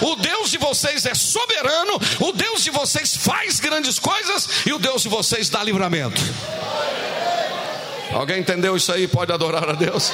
O 0.00 0.16
Deus 0.16 0.50
de 0.50 0.58
vocês 0.58 1.04
é 1.04 1.14
soberano, 1.14 2.00
o 2.20 2.32
Deus 2.32 2.62
de 2.62 2.70
vocês 2.70 3.16
faz 3.16 3.58
grandes 3.58 3.98
coisas 3.98 4.48
e 4.66 4.72
o 4.72 4.78
Deus 4.78 5.02
de 5.02 5.08
vocês 5.08 5.48
dá 5.48 5.64
livramento. 5.64 6.22
Alguém 8.12 8.40
entendeu 8.40 8.76
isso 8.76 8.92
aí? 8.92 9.08
Pode 9.08 9.32
adorar 9.32 9.68
a 9.68 9.72
Deus. 9.72 10.12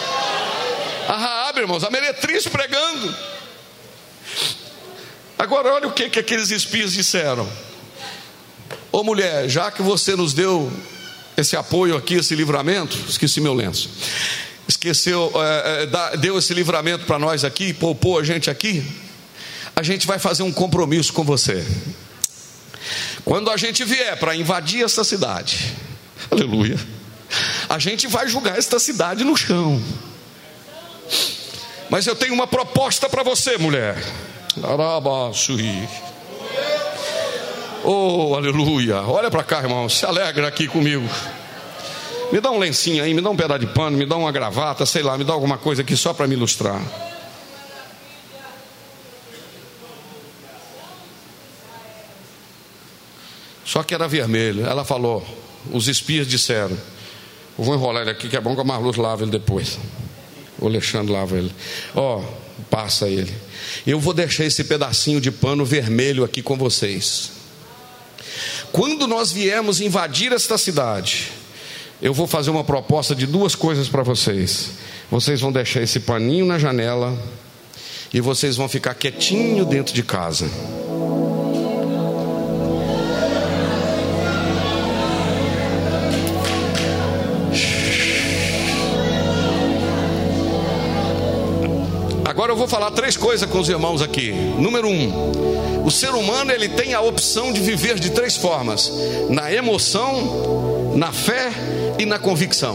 Irmãos, 1.63 1.85
a 1.85 1.91
meretriz 1.91 2.47
pregando. 2.47 3.15
Agora, 5.39 5.73
olha 5.75 5.89
o 5.89 5.93
que, 5.93 6.09
que 6.11 6.19
aqueles 6.19 6.51
espias 6.51 6.93
disseram. 6.93 7.49
Ô 8.91 9.03
mulher, 9.03 9.49
já 9.49 9.71
que 9.71 9.83
você 9.83 10.15
nos 10.15 10.35
deu 10.35 10.71
esse 11.37 11.57
apoio 11.57 11.97
aqui, 11.97 12.15
esse 12.15 12.35
livramento, 12.35 12.97
esqueci 13.09 13.41
meu 13.41 13.55
lenço 13.55 13.91
esqueceu, 14.67 15.33
é, 15.35 15.89
é, 16.13 16.17
deu 16.17 16.39
esse 16.39 16.53
livramento 16.55 17.05
para 17.05 17.19
nós 17.19 17.45
aqui, 17.45 17.73
poupou 17.73 18.19
a 18.19 18.25
gente 18.25 18.51
aqui, 18.51 18.85
a 19.75 19.83
gente 19.83 20.07
vai 20.07 20.19
fazer 20.19 20.43
um 20.43 20.53
compromisso 20.53 21.13
com 21.13 21.25
você. 21.25 21.65
Quando 23.25 23.51
a 23.51 23.57
gente 23.57 23.85
vier 23.85 24.19
para 24.19 24.35
invadir 24.35 24.85
essa 24.85 25.05
cidade, 25.05 25.73
aleluia, 26.31 26.79
a 27.69 27.79
gente 27.79 28.07
vai 28.07 28.29
julgar 28.29 28.59
esta 28.59 28.79
cidade 28.79 29.25
no 29.25 29.37
chão. 29.37 29.81
Mas 31.93 32.07
eu 32.07 32.17
tenho 32.17 32.33
uma 32.33 32.47
proposta 32.47 33.07
para 33.07 33.23
você, 33.23 33.59
mulher. 33.59 34.03
Oh, 37.85 38.35
aleluia. 38.35 39.03
Olha 39.03 39.31
para 39.31 39.45
cá, 39.45 39.59
irmão. 39.59 39.91
Se 39.91 40.07
alegra 40.07 40.49
aqui 40.49 40.67
comigo. 40.67 41.07
Me 42.33 42.41
dá 42.41 42.51
um 42.51 42.59
lencinho 42.59 43.05
aí, 43.05 43.13
me 43.13 43.21
dá 43.21 43.29
um 43.29 43.37
pedaço 43.37 43.61
de 43.61 43.67
pano, 43.67 43.99
me 43.99 44.07
dá 44.07 44.17
uma 44.17 44.33
gravata, 44.33 44.87
sei 44.87 45.03
lá, 45.03 45.19
me 45.19 45.25
dá 45.25 45.35
alguma 45.35 45.59
coisa 45.59 45.83
aqui 45.83 45.95
só 45.95 46.15
para 46.15 46.27
me 46.27 46.35
ilustrar. 46.35 46.81
Só 53.67 53.83
que 53.83 53.95
era 53.95 54.09
vermelho. 54.09 54.65
Ela 54.65 54.83
falou, 54.83 55.23
os 55.71 55.89
espias 55.89 56.27
disseram: 56.27 56.75
Eu 57.59 57.65
vou 57.67 57.75
enrolar 57.75 58.01
ele 58.01 58.13
aqui, 58.13 58.31
que 58.31 58.37
é 58.39 58.41
bom 58.41 58.55
que 58.55 58.63
a 58.63 58.65
Marluz 58.65 58.97
lava 58.97 59.25
ele 59.25 59.31
depois. 59.31 59.79
O 60.63 60.69
Alexandre 60.69 61.13
lava 61.13 61.37
ele. 61.37 61.53
Ó, 61.93 62.19
oh, 62.19 62.63
passa 62.71 63.09
ele. 63.09 63.35
Eu 63.85 63.99
vou 63.99 64.15
deixar 64.15 64.45
esse 64.45 64.63
pedacinho 64.63 65.21
de 65.21 65.33
pano 65.33 65.65
vermelho 65.65 66.23
aqui 66.23 66.41
com 66.41 66.57
vocês. 66.57 67.33
Quando 68.71 69.09
nós 69.09 69.33
viemos 69.33 69.81
invadir 69.81 70.33
esta 70.33 70.57
cidade, 70.57 71.33
eu 72.01 72.15
vou 72.15 72.29
fazer 72.29 72.51
uma 72.51 72.63
proposta 72.63 73.13
de 73.13 73.27
duas 73.27 73.57
coisas 73.57 73.89
para 73.89 74.05
vocês. 74.05 74.71
Vocês 75.11 75.41
vão 75.41 75.51
deixar 75.51 75.83
esse 75.83 75.99
paninho 75.99 76.47
na 76.47 76.61
janela 76.61 77.21
e 78.15 78.21
vocês 78.21 78.57
vão 78.57 78.69
ficar 78.69 78.95
quietinho 78.95 79.65
dentro 79.65 79.93
de 79.93 80.05
casa. 80.05 80.49
Agora 92.33 92.51
eu 92.51 92.57
vou 92.57 92.67
falar 92.67 92.91
três 92.93 93.15
coisas 93.15 93.47
com 93.47 93.61
os 93.61 93.69
irmãos 93.69 94.01
aqui. 94.01 94.33
Número 94.33 94.89
um, 94.89 95.85
o 95.85 95.91
ser 95.91 96.15
humano 96.15 96.51
ele 96.51 96.67
tem 96.67 96.95
a 96.95 97.01
opção 97.03 97.53
de 97.53 97.61
viver 97.61 98.01
de 98.01 98.09
três 98.09 98.39
formas: 98.39 98.91
na 99.29 99.53
emoção, 99.53 100.95
na 100.97 101.13
fé 101.13 101.53
e 101.99 102.07
na 102.07 102.19
convicção. 102.19 102.75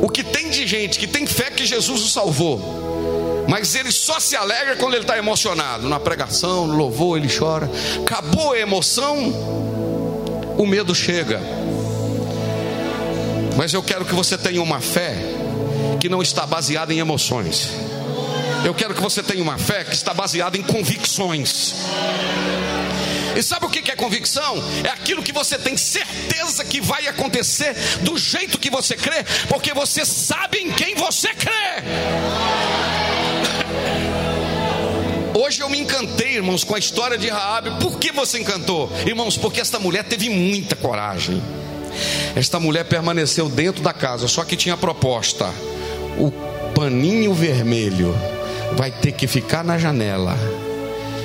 O 0.00 0.08
que 0.08 0.24
tem 0.24 0.48
de 0.48 0.66
gente 0.66 0.98
que 0.98 1.06
tem 1.06 1.26
fé 1.26 1.50
que 1.50 1.66
Jesus 1.66 2.02
o 2.02 2.08
salvou, 2.08 3.44
mas 3.46 3.74
ele 3.74 3.92
só 3.92 4.18
se 4.18 4.34
alegra 4.34 4.74
quando 4.76 4.94
ele 4.94 5.04
está 5.04 5.18
emocionado. 5.18 5.86
Na 5.86 6.00
pregação, 6.00 6.66
no 6.66 6.74
louvor, 6.74 7.18
ele 7.18 7.28
chora. 7.28 7.70
Acabou 8.00 8.52
a 8.52 8.58
emoção, 8.58 9.18
o 10.56 10.66
medo 10.66 10.94
chega. 10.94 11.42
Mas 13.54 13.74
eu 13.74 13.82
quero 13.82 14.06
que 14.06 14.14
você 14.14 14.38
tenha 14.38 14.62
uma 14.62 14.80
fé 14.80 15.41
que 16.02 16.08
não 16.08 16.20
está 16.20 16.44
baseada 16.44 16.92
em 16.92 16.98
emoções. 16.98 17.68
Eu 18.64 18.74
quero 18.74 18.92
que 18.92 19.00
você 19.00 19.22
tenha 19.22 19.40
uma 19.40 19.56
fé 19.56 19.84
que 19.84 19.94
está 19.94 20.12
baseada 20.12 20.58
em 20.58 20.62
convicções. 20.62 21.76
E 23.36 23.42
sabe 23.42 23.66
o 23.66 23.70
que 23.70 23.88
é 23.88 23.94
convicção? 23.94 24.60
É 24.82 24.88
aquilo 24.88 25.22
que 25.22 25.30
você 25.30 25.56
tem 25.56 25.76
certeza 25.76 26.64
que 26.64 26.80
vai 26.80 27.06
acontecer 27.06 27.72
do 28.00 28.18
jeito 28.18 28.58
que 28.58 28.68
você 28.68 28.96
crê, 28.96 29.22
porque 29.48 29.72
você 29.72 30.04
sabe 30.04 30.58
em 30.58 30.72
quem 30.72 30.96
você 30.96 31.28
crê. 31.34 31.52
Hoje 35.38 35.60
eu 35.60 35.70
me 35.70 35.78
encantei, 35.78 36.34
irmãos, 36.34 36.64
com 36.64 36.74
a 36.74 36.80
história 36.80 37.16
de 37.16 37.28
Raabe. 37.28 37.70
Por 37.80 38.00
que 38.00 38.10
você 38.10 38.40
encantou? 38.40 38.90
Irmãos, 39.06 39.36
porque 39.36 39.60
esta 39.60 39.78
mulher 39.78 40.02
teve 40.02 40.28
muita 40.28 40.74
coragem. 40.74 41.40
Esta 42.34 42.58
mulher 42.58 42.86
permaneceu 42.86 43.48
dentro 43.48 43.84
da 43.84 43.92
casa, 43.92 44.26
só 44.26 44.42
que 44.42 44.56
tinha 44.56 44.76
proposta. 44.76 45.48
O 46.18 46.30
paninho 46.74 47.34
vermelho 47.34 48.14
vai 48.76 48.90
ter 48.90 49.12
que 49.12 49.26
ficar 49.26 49.64
na 49.64 49.78
janela 49.78 50.36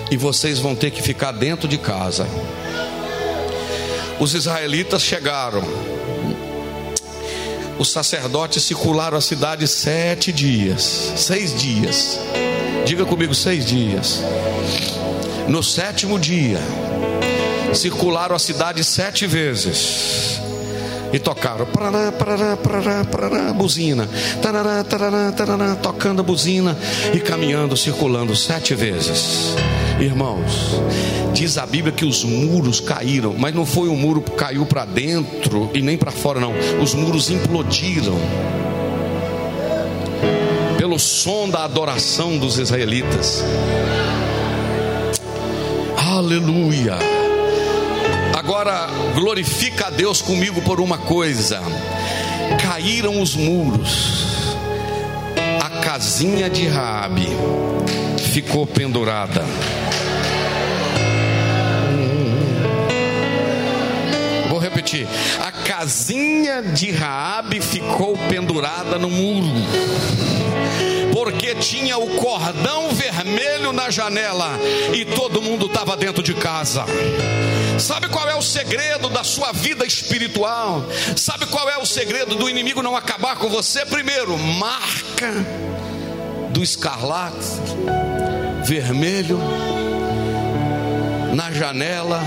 e 0.09 0.17
vocês 0.17 0.59
vão 0.59 0.75
ter 0.75 0.91
que 0.91 1.01
ficar 1.01 1.31
dentro 1.31 1.67
de 1.67 1.77
casa. 1.77 2.27
Os 4.19 4.33
israelitas 4.33 5.01
chegaram. 5.01 5.63
Os 7.77 7.91
sacerdotes 7.91 8.63
circularam 8.63 9.17
a 9.17 9.21
cidade 9.21 9.67
sete 9.67 10.31
dias, 10.31 11.13
seis 11.15 11.53
dias. 11.59 12.19
Diga 12.85 13.05
comigo, 13.05 13.35
seis 13.35 13.65
dias. 13.65 14.23
No 15.47 15.61
sétimo 15.61 16.17
dia, 16.17 16.59
circularam 17.73 18.35
a 18.35 18.39
cidade 18.39 18.83
sete 18.83 19.27
vezes 19.27 20.41
e 21.13 21.19
tocaram 21.19 21.65
parará, 21.65 22.11
parará, 22.11 22.57
parará, 22.57 23.05
parará, 23.05 23.53
buzina, 23.53 24.09
tarará, 24.41 24.83
tarará, 24.83 25.31
tarará, 25.31 25.75
tocando 25.75 26.21
a 26.21 26.23
buzina 26.23 26.77
e 27.13 27.19
caminhando, 27.19 27.75
circulando 27.77 28.35
sete 28.35 28.75
vezes. 28.75 29.55
Irmãos, 29.99 30.79
diz 31.33 31.57
a 31.57 31.65
Bíblia 31.65 31.91
que 31.91 32.05
os 32.05 32.23
muros 32.23 32.79
caíram, 32.79 33.33
mas 33.37 33.53
não 33.53 33.65
foi 33.65 33.89
um 33.89 33.95
muro 33.95 34.21
que 34.21 34.31
caiu 34.31 34.65
para 34.65 34.85
dentro 34.85 35.71
e 35.73 35.81
nem 35.81 35.97
para 35.97 36.11
fora, 36.11 36.39
não. 36.39 36.53
Os 36.81 36.93
muros 36.93 37.29
implodiram 37.31 38.17
pelo 40.77 40.99
som 40.99 41.49
da 41.49 41.63
adoração 41.63 42.37
dos 42.37 42.59
israelitas. 42.59 43.43
Aleluia. 45.97 47.16
Agora 48.47 48.87
glorifica 49.13 49.87
a 49.87 49.89
Deus 49.89 50.21
comigo 50.21 50.61
por 50.61 50.79
uma 50.79 50.97
coisa: 50.97 51.61
caíram 52.63 53.21
os 53.21 53.35
muros, 53.35 54.55
a 55.61 55.69
casinha 55.81 56.49
de 56.49 56.65
Raabe 56.65 57.27
ficou 58.31 58.65
pendurada. 58.65 59.43
Vou 64.47 64.59
repetir: 64.59 65.05
a 65.45 65.51
casinha 65.51 66.61
de 66.61 66.89
Raabe 66.91 67.59
ficou 67.59 68.17
pendurada 68.29 68.97
no 68.97 69.09
muro 69.09 69.51
porque 71.11 71.55
tinha 71.55 71.97
o 71.97 72.07
cordão 72.15 72.91
vermelho 72.93 73.73
na 73.73 73.89
janela 73.89 74.57
e 74.93 75.03
todo 75.03 75.41
mundo 75.41 75.65
estava 75.65 75.97
dentro 75.97 76.23
de 76.23 76.33
casa. 76.33 76.85
Sabe 77.79 78.07
qual 78.09 78.27
é 78.27 78.35
o 78.35 78.41
segredo 78.41 79.09
da 79.09 79.23
sua 79.23 79.51
vida 79.51 79.85
espiritual? 79.85 80.83
Sabe 81.15 81.45
qual 81.45 81.69
é 81.69 81.77
o 81.77 81.85
segredo 81.85 82.35
do 82.35 82.49
inimigo 82.49 82.81
não 82.81 82.95
acabar 82.95 83.37
com 83.37 83.49
você? 83.49 83.85
Primeiro, 83.85 84.37
marca 84.37 85.33
do 86.49 86.63
escarlate 86.63 87.45
vermelho 88.65 89.39
na 91.33 91.51
janela 91.51 92.21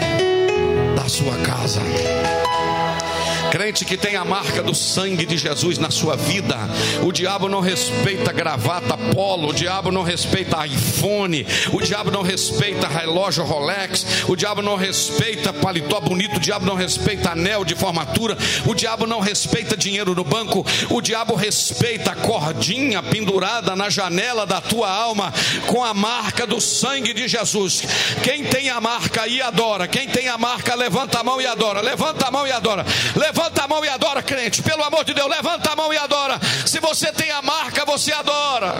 da 0.96 1.08
sua 1.08 1.36
casa. 1.38 1.80
Crente 3.50 3.84
que 3.84 3.96
tem 3.96 4.14
a 4.14 4.24
marca 4.24 4.62
do 4.62 4.72
sangue 4.72 5.26
de 5.26 5.36
Jesus 5.36 5.76
na 5.76 5.90
sua 5.90 6.14
vida, 6.14 6.56
o 7.02 7.10
diabo 7.10 7.48
não 7.48 7.60
respeita 7.60 8.32
gravata 8.32 8.96
polo, 8.96 9.48
o 9.48 9.52
diabo 9.52 9.90
não 9.90 10.04
respeita 10.04 10.64
iPhone, 10.64 11.44
o 11.72 11.80
diabo 11.80 12.12
não 12.12 12.22
respeita 12.22 12.86
relógio 12.86 13.44
Rolex, 13.44 14.06
o 14.28 14.36
diabo 14.36 14.62
não 14.62 14.76
respeita 14.76 15.52
paletó 15.52 16.00
bonito, 16.00 16.36
o 16.36 16.40
diabo 16.40 16.64
não 16.64 16.76
respeita 16.76 17.32
anel 17.32 17.64
de 17.64 17.74
formatura, 17.74 18.38
o 18.66 18.74
diabo 18.74 19.04
não 19.04 19.18
respeita 19.18 19.76
dinheiro 19.76 20.14
no 20.14 20.22
banco, 20.22 20.64
o 20.88 21.00
diabo 21.00 21.34
respeita 21.34 22.12
a 22.12 22.16
cordinha 22.16 23.02
pendurada 23.02 23.74
na 23.74 23.90
janela 23.90 24.46
da 24.46 24.60
tua 24.60 24.88
alma 24.88 25.34
com 25.66 25.82
a 25.82 25.92
marca 25.92 26.46
do 26.46 26.60
sangue 26.60 27.12
de 27.12 27.26
Jesus. 27.26 27.82
Quem 28.22 28.44
tem 28.44 28.70
a 28.70 28.80
marca 28.80 29.22
aí 29.22 29.42
adora, 29.42 29.88
quem 29.88 30.06
tem 30.06 30.28
a 30.28 30.38
marca 30.38 30.72
levanta 30.76 31.18
a 31.18 31.24
mão 31.24 31.40
e 31.40 31.46
adora, 31.46 31.80
levanta 31.80 32.28
a 32.28 32.30
mão 32.30 32.46
e 32.46 32.52
adora. 32.52 32.86
Levanta 33.16 33.39
Levanta 33.40 33.64
a 33.64 33.68
mão 33.68 33.82
e 33.82 33.88
adora, 33.88 34.22
crente. 34.22 34.62
Pelo 34.62 34.84
amor 34.84 35.02
de 35.02 35.14
Deus, 35.14 35.26
levanta 35.26 35.72
a 35.72 35.76
mão 35.76 35.90
e 35.90 35.96
adora. 35.96 36.38
Se 36.66 36.78
você 36.78 37.10
tem 37.10 37.30
a 37.30 37.40
marca, 37.40 37.86
você 37.86 38.12
adora. 38.12 38.74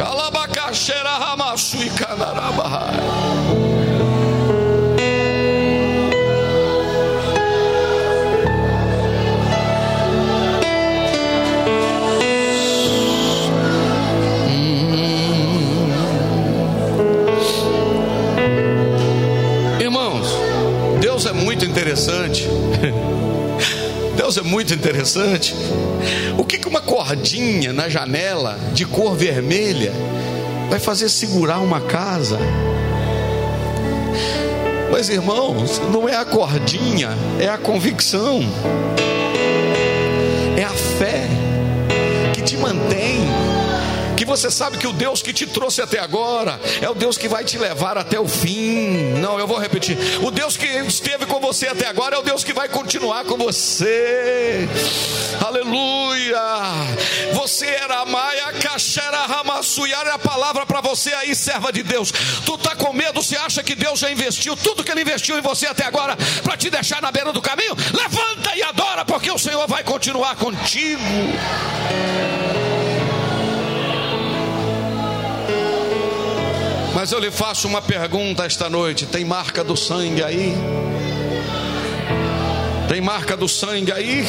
Calabacaxeira 0.00 1.10
ramassu 1.10 1.76
e 1.84 1.90
Deus 1.90 3.43
muito 24.54 24.72
interessante. 24.72 25.52
O 26.38 26.44
que, 26.44 26.58
que 26.58 26.68
uma 26.68 26.80
cordinha 26.80 27.72
na 27.72 27.88
janela 27.88 28.56
de 28.72 28.84
cor 28.86 29.16
vermelha 29.16 29.92
vai 30.70 30.78
fazer 30.78 31.08
segurar 31.08 31.58
uma 31.58 31.80
casa? 31.80 32.38
Mas 34.92 35.08
irmãos, 35.08 35.82
não 35.92 36.08
é 36.08 36.14
a 36.14 36.24
cordinha, 36.24 37.08
é 37.40 37.48
a 37.48 37.58
convicção, 37.58 38.42
você 44.36 44.50
sabe 44.50 44.78
que 44.78 44.86
o 44.86 44.92
Deus 44.92 45.22
que 45.22 45.32
te 45.32 45.46
trouxe 45.46 45.80
até 45.80 46.00
agora 46.00 46.60
é 46.82 46.90
o 46.90 46.94
Deus 46.94 47.16
que 47.16 47.28
vai 47.28 47.44
te 47.44 47.56
levar 47.56 47.96
até 47.96 48.18
o 48.18 48.26
fim. 48.26 49.12
Não, 49.20 49.38
eu 49.38 49.46
vou 49.46 49.58
repetir. 49.58 49.96
O 50.22 50.30
Deus 50.30 50.56
que 50.56 50.66
esteve 50.66 51.24
com 51.24 51.38
você 51.38 51.68
até 51.68 51.86
agora 51.86 52.16
é 52.16 52.18
o 52.18 52.22
Deus 52.22 52.42
que 52.42 52.52
vai 52.52 52.68
continuar 52.68 53.24
com 53.24 53.36
você. 53.36 54.68
Aleluia. 55.40 56.40
Você 57.34 57.66
era 57.66 58.04
Maia, 58.06 58.52
Caxera, 58.54 59.24
Ramassuyara, 59.26 60.10
é 60.10 60.12
a 60.14 60.18
palavra 60.18 60.66
para 60.66 60.80
você 60.80 61.12
aí, 61.14 61.32
serva 61.36 61.72
de 61.72 61.84
Deus. 61.84 62.10
Tu 62.44 62.58
tá 62.58 62.74
com 62.74 62.92
medo, 62.92 63.22
você 63.22 63.36
acha 63.36 63.62
que 63.62 63.76
Deus 63.76 64.00
já 64.00 64.10
investiu 64.10 64.56
tudo 64.56 64.82
que 64.82 64.90
ele 64.90 65.02
investiu 65.02 65.38
em 65.38 65.42
você 65.42 65.66
até 65.66 65.84
agora 65.84 66.16
para 66.42 66.56
te 66.56 66.70
deixar 66.70 67.00
na 67.00 67.12
beira 67.12 67.32
do 67.32 67.40
caminho? 67.40 67.76
Levanta 67.92 68.56
e 68.56 68.64
adora, 68.64 69.04
porque 69.04 69.30
o 69.30 69.38
Senhor 69.38 69.68
vai 69.68 69.84
continuar 69.84 70.34
contigo. 70.34 71.02
Mas 77.04 77.12
eu 77.12 77.18
lhe 77.18 77.30
faço 77.30 77.68
uma 77.68 77.82
pergunta 77.82 78.46
esta 78.46 78.70
noite: 78.70 79.04
tem 79.04 79.26
marca 79.26 79.62
do 79.62 79.76
sangue 79.76 80.24
aí? 80.24 80.54
Tem 82.88 82.98
marca 82.98 83.36
do 83.36 83.46
sangue 83.46 83.92
aí? 83.92 84.24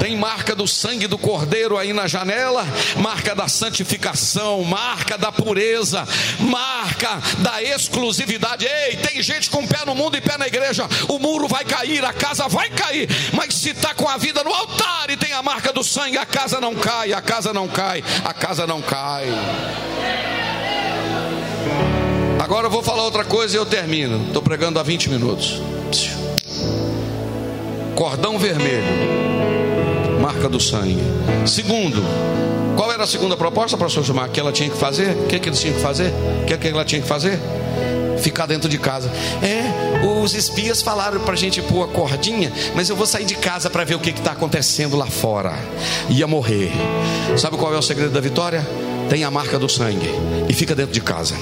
Tem 0.00 0.16
marca 0.16 0.56
do 0.56 0.66
sangue 0.66 1.06
do 1.06 1.18
cordeiro 1.18 1.76
aí 1.76 1.92
na 1.92 2.06
janela, 2.06 2.66
marca 2.96 3.34
da 3.34 3.48
santificação, 3.48 4.64
marca 4.64 5.18
da 5.18 5.30
pureza, 5.30 6.08
marca 6.40 7.20
da 7.40 7.62
exclusividade. 7.62 8.64
Ei, 8.64 8.96
tem 8.96 9.22
gente 9.22 9.50
com 9.50 9.66
pé 9.66 9.84
no 9.84 9.94
mundo 9.94 10.16
e 10.16 10.22
pé 10.22 10.38
na 10.38 10.46
igreja. 10.46 10.88
O 11.06 11.18
muro 11.18 11.48
vai 11.48 11.66
cair, 11.66 12.02
a 12.02 12.14
casa 12.14 12.48
vai 12.48 12.70
cair, 12.70 13.10
mas 13.34 13.52
se 13.52 13.72
está 13.72 13.92
com 13.92 14.08
a 14.08 14.16
vida 14.16 14.42
no 14.42 14.54
altar 14.54 15.10
e 15.10 15.18
tem 15.18 15.34
a 15.34 15.42
marca 15.42 15.70
do 15.70 15.84
sangue, 15.84 16.16
a 16.16 16.24
casa 16.24 16.62
não 16.62 16.74
cai, 16.74 17.12
a 17.12 17.20
casa 17.20 17.52
não 17.52 17.68
cai, 17.68 18.02
a 18.24 18.32
casa 18.32 18.66
não 18.66 18.80
cai. 18.80 19.26
Agora 22.42 22.66
eu 22.66 22.70
vou 22.72 22.82
falar 22.82 23.04
outra 23.04 23.24
coisa 23.24 23.54
e 23.54 23.56
eu 23.56 23.64
termino. 23.64 24.26
Estou 24.26 24.42
pregando 24.42 24.76
há 24.76 24.82
20 24.82 25.10
minutos. 25.10 25.62
Cordão 27.94 28.36
vermelho, 28.36 28.82
marca 30.20 30.48
do 30.48 30.58
sangue. 30.58 30.98
Segundo, 31.46 32.02
qual 32.76 32.90
era 32.90 33.04
a 33.04 33.06
segunda 33.06 33.36
proposta, 33.36 33.76
pastor 33.76 34.02
Gilmar? 34.02 34.28
Que 34.28 34.40
ela 34.40 34.50
tinha 34.50 34.68
que 34.68 34.76
fazer? 34.76 35.10
O 35.10 35.26
que, 35.28 35.38
que 35.38 35.48
ele 35.48 35.56
tinha 35.56 35.72
que 35.72 35.80
fazer? 35.80 36.12
O 36.42 36.46
que, 36.46 36.56
que 36.58 36.66
ela 36.66 36.84
tinha 36.84 37.00
que 37.00 37.06
fazer? 37.06 37.38
Ficar 38.18 38.46
dentro 38.46 38.68
de 38.68 38.76
casa. 38.76 39.08
É, 39.40 40.02
os 40.04 40.34
espias 40.34 40.82
falaram 40.82 41.20
para 41.20 41.34
a 41.34 41.36
gente 41.36 41.62
pôr 41.62 41.84
a 41.84 41.86
cordinha, 41.86 42.52
mas 42.74 42.88
eu 42.88 42.96
vou 42.96 43.06
sair 43.06 43.24
de 43.24 43.36
casa 43.36 43.70
para 43.70 43.84
ver 43.84 43.94
o 43.94 44.00
que 44.00 44.10
está 44.10 44.32
acontecendo 44.32 44.96
lá 44.96 45.06
fora. 45.06 45.54
Ia 46.10 46.26
morrer. 46.26 46.72
Sabe 47.38 47.56
qual 47.56 47.72
é 47.72 47.78
o 47.78 47.82
segredo 47.82 48.10
da 48.10 48.20
vitória? 48.20 48.66
Tem 49.08 49.22
a 49.22 49.30
marca 49.30 49.60
do 49.60 49.68
sangue 49.68 50.10
e 50.48 50.52
fica 50.52 50.74
dentro 50.74 50.92
de 50.92 51.00
casa. 51.00 51.36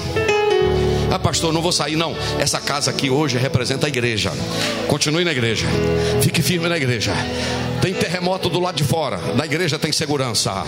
Ah, 1.11 1.19
pastor, 1.19 1.51
não 1.51 1.61
vou 1.61 1.73
sair, 1.73 1.97
não. 1.97 2.15
Essa 2.39 2.61
casa 2.61 2.89
aqui 2.89 3.09
hoje 3.09 3.37
representa 3.37 3.85
a 3.85 3.89
igreja. 3.89 4.31
Continue 4.87 5.25
na 5.25 5.31
igreja. 5.31 5.67
Fique 6.21 6.41
firme 6.41 6.69
na 6.69 6.77
igreja. 6.77 7.13
Tem 7.81 7.93
terremoto 7.93 8.47
do 8.47 8.59
lado 8.59 8.75
de 8.75 8.83
fora, 8.85 9.17
na 9.35 9.43
igreja 9.43 9.77
tem 9.77 9.91
segurança. 9.91 10.63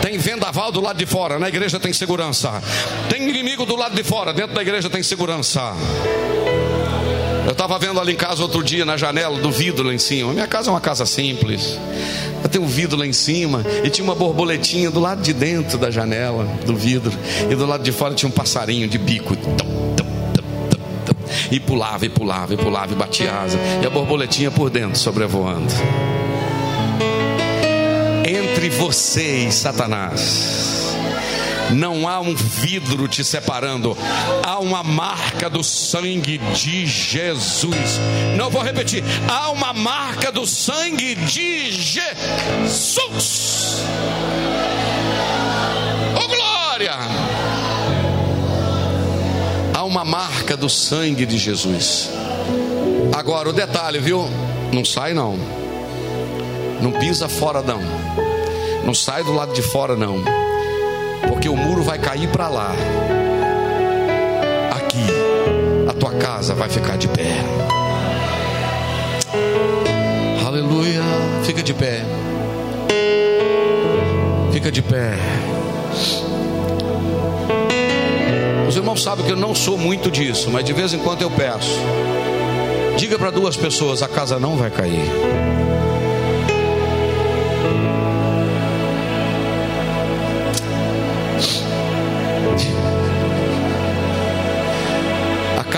Tem 0.00 0.16
vendaval 0.16 0.72
do 0.72 0.80
lado 0.80 0.96
de 0.96 1.04
fora, 1.04 1.38
na 1.38 1.48
igreja 1.48 1.78
tem 1.78 1.92
segurança. 1.92 2.62
Tem 3.10 3.28
inimigo 3.28 3.66
do 3.66 3.76
lado 3.76 3.94
de 3.94 4.02
fora, 4.02 4.32
dentro 4.32 4.54
da 4.54 4.62
igreja 4.62 4.88
tem 4.88 5.02
segurança. 5.02 5.74
Eu 7.44 7.52
estava 7.52 7.78
vendo 7.78 8.00
ali 8.00 8.12
em 8.12 8.16
casa 8.16 8.42
outro 8.42 8.62
dia, 8.62 8.84
na 8.84 8.96
janela, 8.96 9.38
do 9.38 9.50
vidro 9.50 9.86
lá 9.86 9.94
em 9.94 9.98
cima. 9.98 10.32
Minha 10.32 10.46
casa 10.46 10.70
é 10.70 10.72
uma 10.72 10.80
casa 10.80 11.04
simples. 11.04 11.78
Eu 12.42 12.48
tenho 12.48 12.64
um 12.64 12.68
vidro 12.68 12.96
lá 12.96 13.06
em 13.06 13.12
cima 13.12 13.64
e 13.82 13.90
tinha 13.90 14.04
uma 14.04 14.14
borboletinha 14.14 14.90
do 14.90 15.00
lado 15.00 15.22
de 15.22 15.32
dentro 15.32 15.76
da 15.78 15.90
janela, 15.90 16.44
do 16.66 16.74
vidro. 16.74 17.12
E 17.50 17.54
do 17.54 17.66
lado 17.66 17.82
de 17.82 17.92
fora 17.92 18.14
tinha 18.14 18.28
um 18.28 18.32
passarinho 18.32 18.88
de 18.88 18.98
bico. 18.98 19.36
E 21.50 21.60
pulava, 21.60 22.06
e 22.06 22.08
pulava, 22.08 22.54
e 22.54 22.56
pulava, 22.56 22.92
e 22.92 22.96
batia 22.96 23.32
asa. 23.32 23.58
E 23.82 23.86
a 23.86 23.90
borboletinha 23.90 24.50
por 24.50 24.70
dentro 24.70 24.98
sobrevoando 24.98 25.72
entre 28.26 28.70
você 28.70 29.46
e 29.48 29.52
Satanás. 29.52 30.73
Não 31.74 32.08
há 32.08 32.20
um 32.20 32.36
vidro 32.36 33.08
te 33.08 33.24
separando, 33.24 33.98
há 34.44 34.60
uma 34.60 34.84
marca 34.84 35.50
do 35.50 35.64
sangue 35.64 36.38
de 36.38 36.86
Jesus. 36.86 37.98
Não 38.36 38.48
vou 38.48 38.62
repetir, 38.62 39.02
há 39.28 39.50
uma 39.50 39.72
marca 39.72 40.30
do 40.30 40.46
sangue 40.46 41.16
de 41.16 41.72
Jesus. 41.72 43.14
Oh 46.14 46.28
glória! 46.28 46.94
Há 49.74 49.82
uma 49.82 50.04
marca 50.04 50.56
do 50.56 50.70
sangue 50.70 51.26
de 51.26 51.36
Jesus. 51.38 52.08
Agora 53.12 53.48
o 53.48 53.52
detalhe, 53.52 53.98
viu? 53.98 54.28
Não 54.72 54.84
sai 54.84 55.12
não. 55.12 55.36
Não 56.80 56.92
pisa 56.92 57.28
fora 57.28 57.62
não. 57.62 57.80
Não 58.84 58.94
sai 58.94 59.24
do 59.24 59.32
lado 59.32 59.52
de 59.52 59.62
fora 59.62 59.96
não. 59.96 60.43
Porque 61.44 61.60
o 61.60 61.62
muro 61.62 61.82
vai 61.82 61.98
cair 61.98 62.26
para 62.28 62.48
lá. 62.48 62.72
Aqui 64.70 65.04
a 65.86 65.92
tua 65.92 66.12
casa 66.12 66.54
vai 66.54 66.70
ficar 66.70 66.96
de 66.96 67.06
pé. 67.06 67.36
Aleluia. 70.42 71.02
Fica 71.42 71.62
de 71.62 71.74
pé. 71.74 72.02
Fica 74.54 74.72
de 74.72 74.80
pé. 74.80 75.18
Os 78.66 78.74
irmãos 78.74 79.02
sabem 79.02 79.26
que 79.26 79.32
eu 79.32 79.36
não 79.36 79.54
sou 79.54 79.76
muito 79.76 80.10
disso, 80.10 80.50
mas 80.50 80.64
de 80.64 80.72
vez 80.72 80.94
em 80.94 80.98
quando 80.98 81.20
eu 81.20 81.30
peço. 81.30 81.78
Diga 82.96 83.18
para 83.18 83.30
duas 83.30 83.54
pessoas: 83.54 84.02
a 84.02 84.08
casa 84.08 84.38
não 84.38 84.56
vai 84.56 84.70
cair. 84.70 85.10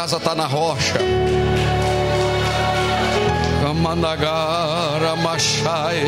Casa 0.06 0.18
está 0.18 0.36
na 0.36 0.46
rocha. 0.46 0.94
Kamanagara 3.60 5.16
Machai. 5.16 6.00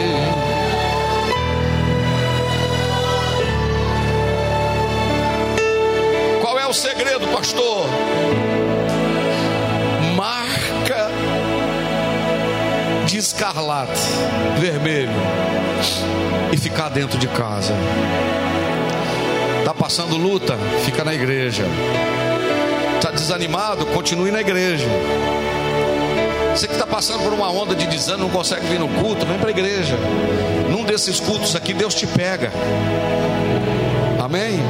Qual 6.40 6.60
é 6.60 6.66
o 6.68 6.72
segredo, 6.72 7.26
pastor? 7.26 7.88
Marca 10.14 11.10
de 13.04 13.18
escarlate, 13.18 14.00
vermelho, 14.60 15.10
e 16.52 16.56
ficar 16.56 16.88
dentro 16.88 17.18
de 17.18 17.26
casa. 17.26 17.74
Está 19.58 19.74
passando 19.74 20.16
luta, 20.16 20.56
fica 20.84 21.02
na 21.02 21.12
igreja. 21.12 21.64
Desanimado? 23.18 23.84
Continue 23.86 24.30
na 24.30 24.40
igreja. 24.40 24.86
Você 26.54 26.66
que 26.66 26.72
está 26.72 26.86
passando 26.86 27.22
por 27.22 27.32
uma 27.32 27.50
onda 27.50 27.74
de 27.74 27.86
desânimo, 27.86 28.24
não 28.24 28.30
consegue 28.30 28.66
vir 28.66 28.78
no 28.78 28.88
culto, 28.88 29.26
vem 29.26 29.38
para 29.38 29.48
a 29.48 29.50
igreja. 29.50 29.96
Num 30.70 30.84
desses 30.84 31.20
cultos 31.20 31.54
aqui, 31.54 31.74
Deus 31.74 31.94
te 31.94 32.06
pega. 32.06 32.52
Amém? 34.22 34.60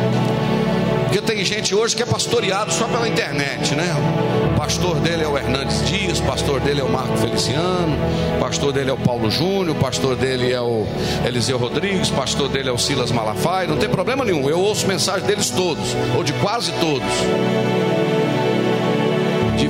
Porque 1.04 1.22
tem 1.22 1.42
gente 1.44 1.74
hoje 1.74 1.96
que 1.96 2.02
é 2.02 2.06
pastoreado 2.06 2.72
só 2.72 2.86
pela 2.86 3.08
internet, 3.08 3.74
né? 3.74 3.94
O 4.52 4.56
pastor 4.58 4.96
dele 4.96 5.24
é 5.24 5.28
o 5.28 5.38
Hernandes 5.38 5.86
Dias, 5.86 6.18
o 6.20 6.24
pastor 6.24 6.60
dele 6.60 6.80
é 6.80 6.84
o 6.84 6.90
Marco 6.90 7.16
Feliciano, 7.16 7.96
o 8.36 8.40
pastor 8.40 8.72
dele 8.72 8.90
é 8.90 8.92
o 8.92 8.98
Paulo 8.98 9.30
Júnior, 9.30 9.70
o 9.70 9.80
pastor 9.80 10.16
dele 10.16 10.52
é 10.52 10.60
o 10.60 10.86
Eliseu 11.24 11.56
Rodrigues, 11.56 12.10
o 12.10 12.14
pastor 12.14 12.48
dele 12.48 12.68
é 12.68 12.72
o 12.72 12.78
Silas 12.78 13.10
Malafaia. 13.10 13.66
Não 13.66 13.78
tem 13.78 13.88
problema 13.88 14.24
nenhum, 14.24 14.48
eu 14.48 14.60
ouço 14.60 14.86
mensagem 14.86 15.26
deles 15.26 15.48
todos, 15.48 15.96
ou 16.16 16.22
de 16.22 16.32
quase 16.34 16.72
todos 16.72 17.08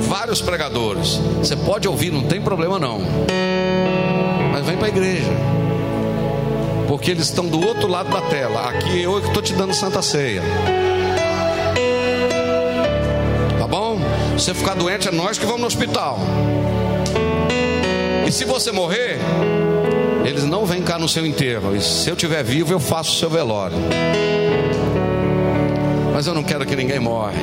vários 0.01 0.41
pregadores. 0.41 1.19
Você 1.39 1.55
pode 1.55 1.87
ouvir, 1.87 2.11
não 2.11 2.23
tem 2.23 2.41
problema 2.41 2.79
não. 2.79 3.01
Mas 4.51 4.65
vem 4.65 4.77
para 4.77 4.87
a 4.87 4.89
igreja. 4.89 5.31
Porque 6.87 7.11
eles 7.11 7.25
estão 7.25 7.45
do 7.45 7.65
outro 7.65 7.87
lado 7.87 8.09
da 8.09 8.21
tela. 8.21 8.69
Aqui 8.69 9.01
eu 9.01 9.21
que 9.21 9.27
estou 9.27 9.43
te 9.43 9.53
dando 9.53 9.73
santa 9.73 10.01
ceia. 10.01 10.41
Tá 13.59 13.67
bom? 13.67 13.99
Se 14.37 14.45
você 14.45 14.53
ficar 14.53 14.73
doente, 14.73 15.07
é 15.07 15.11
nós 15.11 15.37
que 15.37 15.45
vamos 15.45 15.61
no 15.61 15.67
hospital. 15.67 16.19
E 18.25 18.31
se 18.31 18.45
você 18.45 18.71
morrer, 18.71 19.19
eles 20.25 20.43
não 20.43 20.65
vêm 20.65 20.81
cá 20.81 20.97
no 20.97 21.09
seu 21.09 21.25
enterro. 21.25 21.75
E 21.75 21.81
se 21.81 22.09
eu 22.09 22.13
estiver 22.13 22.43
vivo, 22.43 22.73
eu 22.73 22.79
faço 22.79 23.11
o 23.11 23.15
seu 23.15 23.29
velório. 23.29 23.77
Mas 26.13 26.27
eu 26.27 26.33
não 26.33 26.43
quero 26.43 26.65
que 26.65 26.75
ninguém 26.75 26.99
morre. 26.99 27.37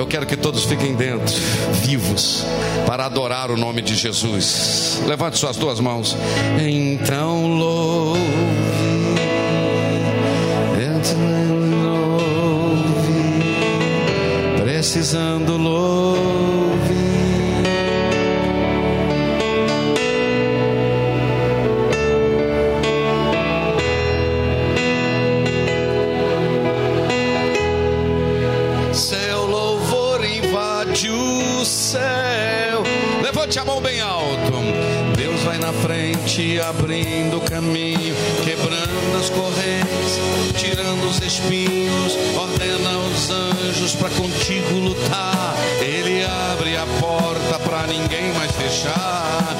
Eu 0.00 0.06
quero 0.06 0.24
que 0.24 0.34
todos 0.34 0.64
fiquem 0.64 0.94
dentro, 0.94 1.34
vivos, 1.82 2.42
para 2.86 3.04
adorar 3.04 3.50
o 3.50 3.56
nome 3.56 3.82
de 3.82 3.94
Jesus. 3.94 5.02
Levante 5.06 5.36
suas 5.36 5.58
duas 5.58 5.78
mãos. 5.78 6.16
Então 6.58 7.46
louve, 7.46 8.20
louve, 11.82 13.04
precisando 14.64 15.58
louve. 15.58 16.49
Anjos 43.30 43.94
para 43.94 44.10
contigo 44.10 44.78
lutar. 44.78 45.54
Ele 45.80 46.24
abre 46.24 46.76
a 46.76 46.86
porta 47.00 47.58
para 47.60 47.86
ninguém 47.86 48.32
mais 48.34 48.50
fechar. 48.52 49.56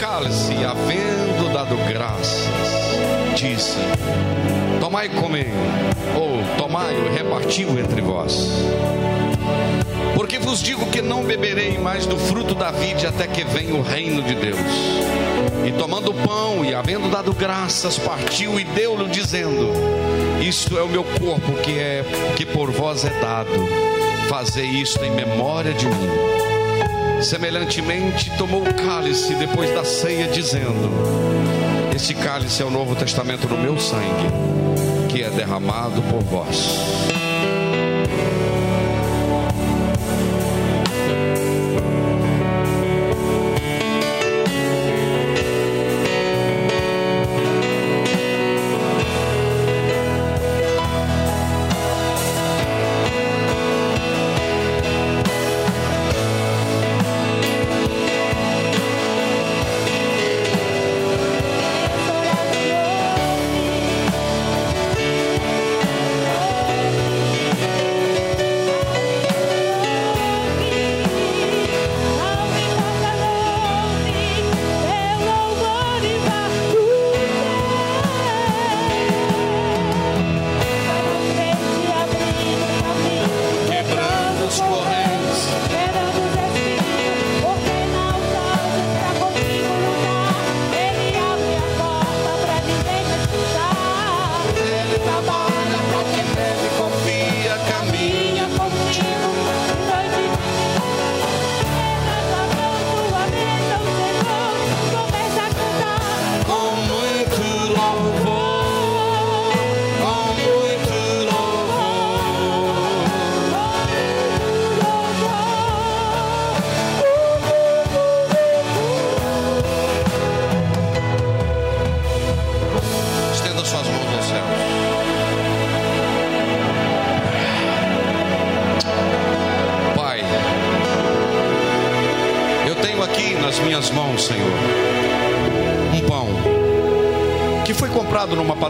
Cálice, 0.00 0.54
havendo 0.64 1.52
dado 1.52 1.76
graças, 1.86 2.48
disse: 3.36 3.76
Tomai 4.80 5.06
e 5.06 5.08
comei, 5.10 5.52
ou 6.16 6.42
tomai 6.56 6.94
e 6.94 7.16
repartiu 7.16 7.78
entre 7.78 8.00
vós. 8.00 8.48
Porque 10.14 10.38
vos 10.38 10.62
digo 10.62 10.86
que 10.86 11.02
não 11.02 11.22
beberei 11.22 11.76
mais 11.78 12.06
do 12.06 12.16
fruto 12.16 12.54
da 12.54 12.70
vide 12.70 13.06
até 13.06 13.26
que 13.26 13.44
venha 13.44 13.74
o 13.74 13.82
reino 13.82 14.22
de 14.22 14.34
Deus. 14.34 14.58
E 15.66 15.72
tomando 15.72 16.10
o 16.10 16.14
pão 16.14 16.64
e 16.64 16.74
havendo 16.74 17.10
dado 17.10 17.32
graças, 17.34 17.98
partiu 17.98 18.58
e 18.58 18.64
deu-lhe 18.64 19.08
dizendo: 19.10 19.70
Isto 20.40 20.78
é 20.78 20.82
o 20.82 20.88
meu 20.88 21.04
corpo 21.04 21.52
que 21.62 21.78
é 21.78 22.04
que 22.36 22.46
por 22.46 22.70
vós 22.70 23.04
é 23.04 23.10
dado. 23.20 23.68
Fazei 24.28 24.66
isto 24.66 25.04
em 25.04 25.10
memória 25.10 25.74
de 25.74 25.86
mim. 25.86 26.49
Semelhantemente, 27.22 28.30
tomou 28.38 28.62
o 28.62 28.74
cálice 28.74 29.34
depois 29.34 29.70
da 29.74 29.84
ceia, 29.84 30.28
dizendo: 30.28 30.90
Este 31.94 32.14
cálice 32.14 32.62
é 32.62 32.64
o 32.64 32.70
novo 32.70 32.96
testamento 32.96 33.46
no 33.46 33.58
meu 33.58 33.78
sangue, 33.78 34.30
que 35.08 35.22
é 35.22 35.28
derramado 35.28 36.00
por 36.02 36.22
vós. 36.22 37.19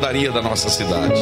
Padaria 0.00 0.32
da 0.32 0.40
nossa 0.40 0.70
cidade. 0.70 1.20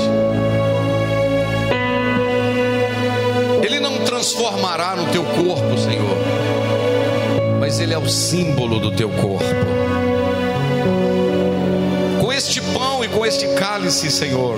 Ele 3.61 3.81
não 3.81 3.99
transformará 4.05 4.95
no 4.95 5.11
teu 5.11 5.25
corpo, 5.25 5.77
Senhor, 5.77 6.17
mas 7.59 7.81
ele 7.81 7.93
é 7.93 7.99
o 7.99 8.09
símbolo 8.09 8.79
do 8.79 8.93
teu 8.93 9.11
corpo. 9.11 9.45
Com 12.21 12.33
este 12.33 12.61
pão 12.61 13.05
e 13.05 13.09
com 13.09 13.27
este 13.27 13.49
cálice, 13.55 14.13
Senhor, 14.13 14.57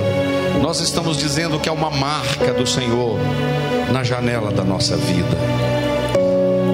nós 0.61 0.80
estamos 0.80 1.16
dizendo 1.16 1.59
que 1.59 1.70
é 1.70 1.72
uma 1.72 1.90
marca 1.90 2.52
do 2.52 2.66
Senhor 2.66 3.18
na 3.90 4.04
janela 4.04 4.52
da 4.52 4.62
nossa 4.62 4.98
vida. 4.98 5.38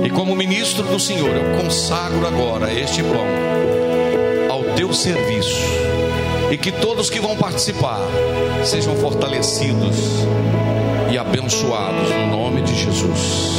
E 0.04 0.10
como 0.10 0.34
ministro 0.34 0.82
do 0.82 0.98
Senhor, 0.98 1.30
eu 1.30 1.62
consagro 1.62 2.26
agora 2.26 2.72
este 2.72 3.04
pão 3.04 3.26
ao 4.50 4.74
teu 4.74 4.92
serviço 4.92 5.85
e 6.50 6.56
que 6.56 6.70
todos 6.70 7.10
que 7.10 7.20
vão 7.20 7.36
participar 7.36 8.00
sejam 8.64 8.94
fortalecidos 8.96 9.96
e 11.10 11.18
abençoados 11.18 12.10
no 12.10 12.26
nome 12.28 12.62
de 12.62 12.74
Jesus. 12.74 13.56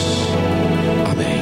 Amém. 1.09 1.37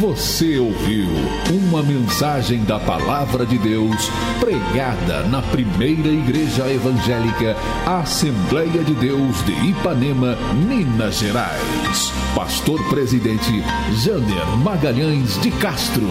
Você 0.00 0.58
ouviu 0.58 1.08
uma 1.50 1.82
mensagem 1.82 2.62
da 2.64 2.78
Palavra 2.78 3.46
de 3.46 3.56
Deus 3.58 4.10
pregada 4.40 5.22
na 5.24 5.40
primeira 5.40 6.08
Igreja 6.08 6.68
Evangélica 6.70 7.56
Assembleia 7.86 8.84
de 8.84 8.94
Deus 8.94 9.44
de 9.44 9.52
Ipanema, 9.68 10.36
Minas 10.54 11.18
Gerais. 11.18 12.12
Pastor 12.34 12.82
Presidente 12.88 13.62
Jander 14.02 14.46
Magalhães 14.58 15.40
de 15.40 15.50
Castro. 15.52 16.08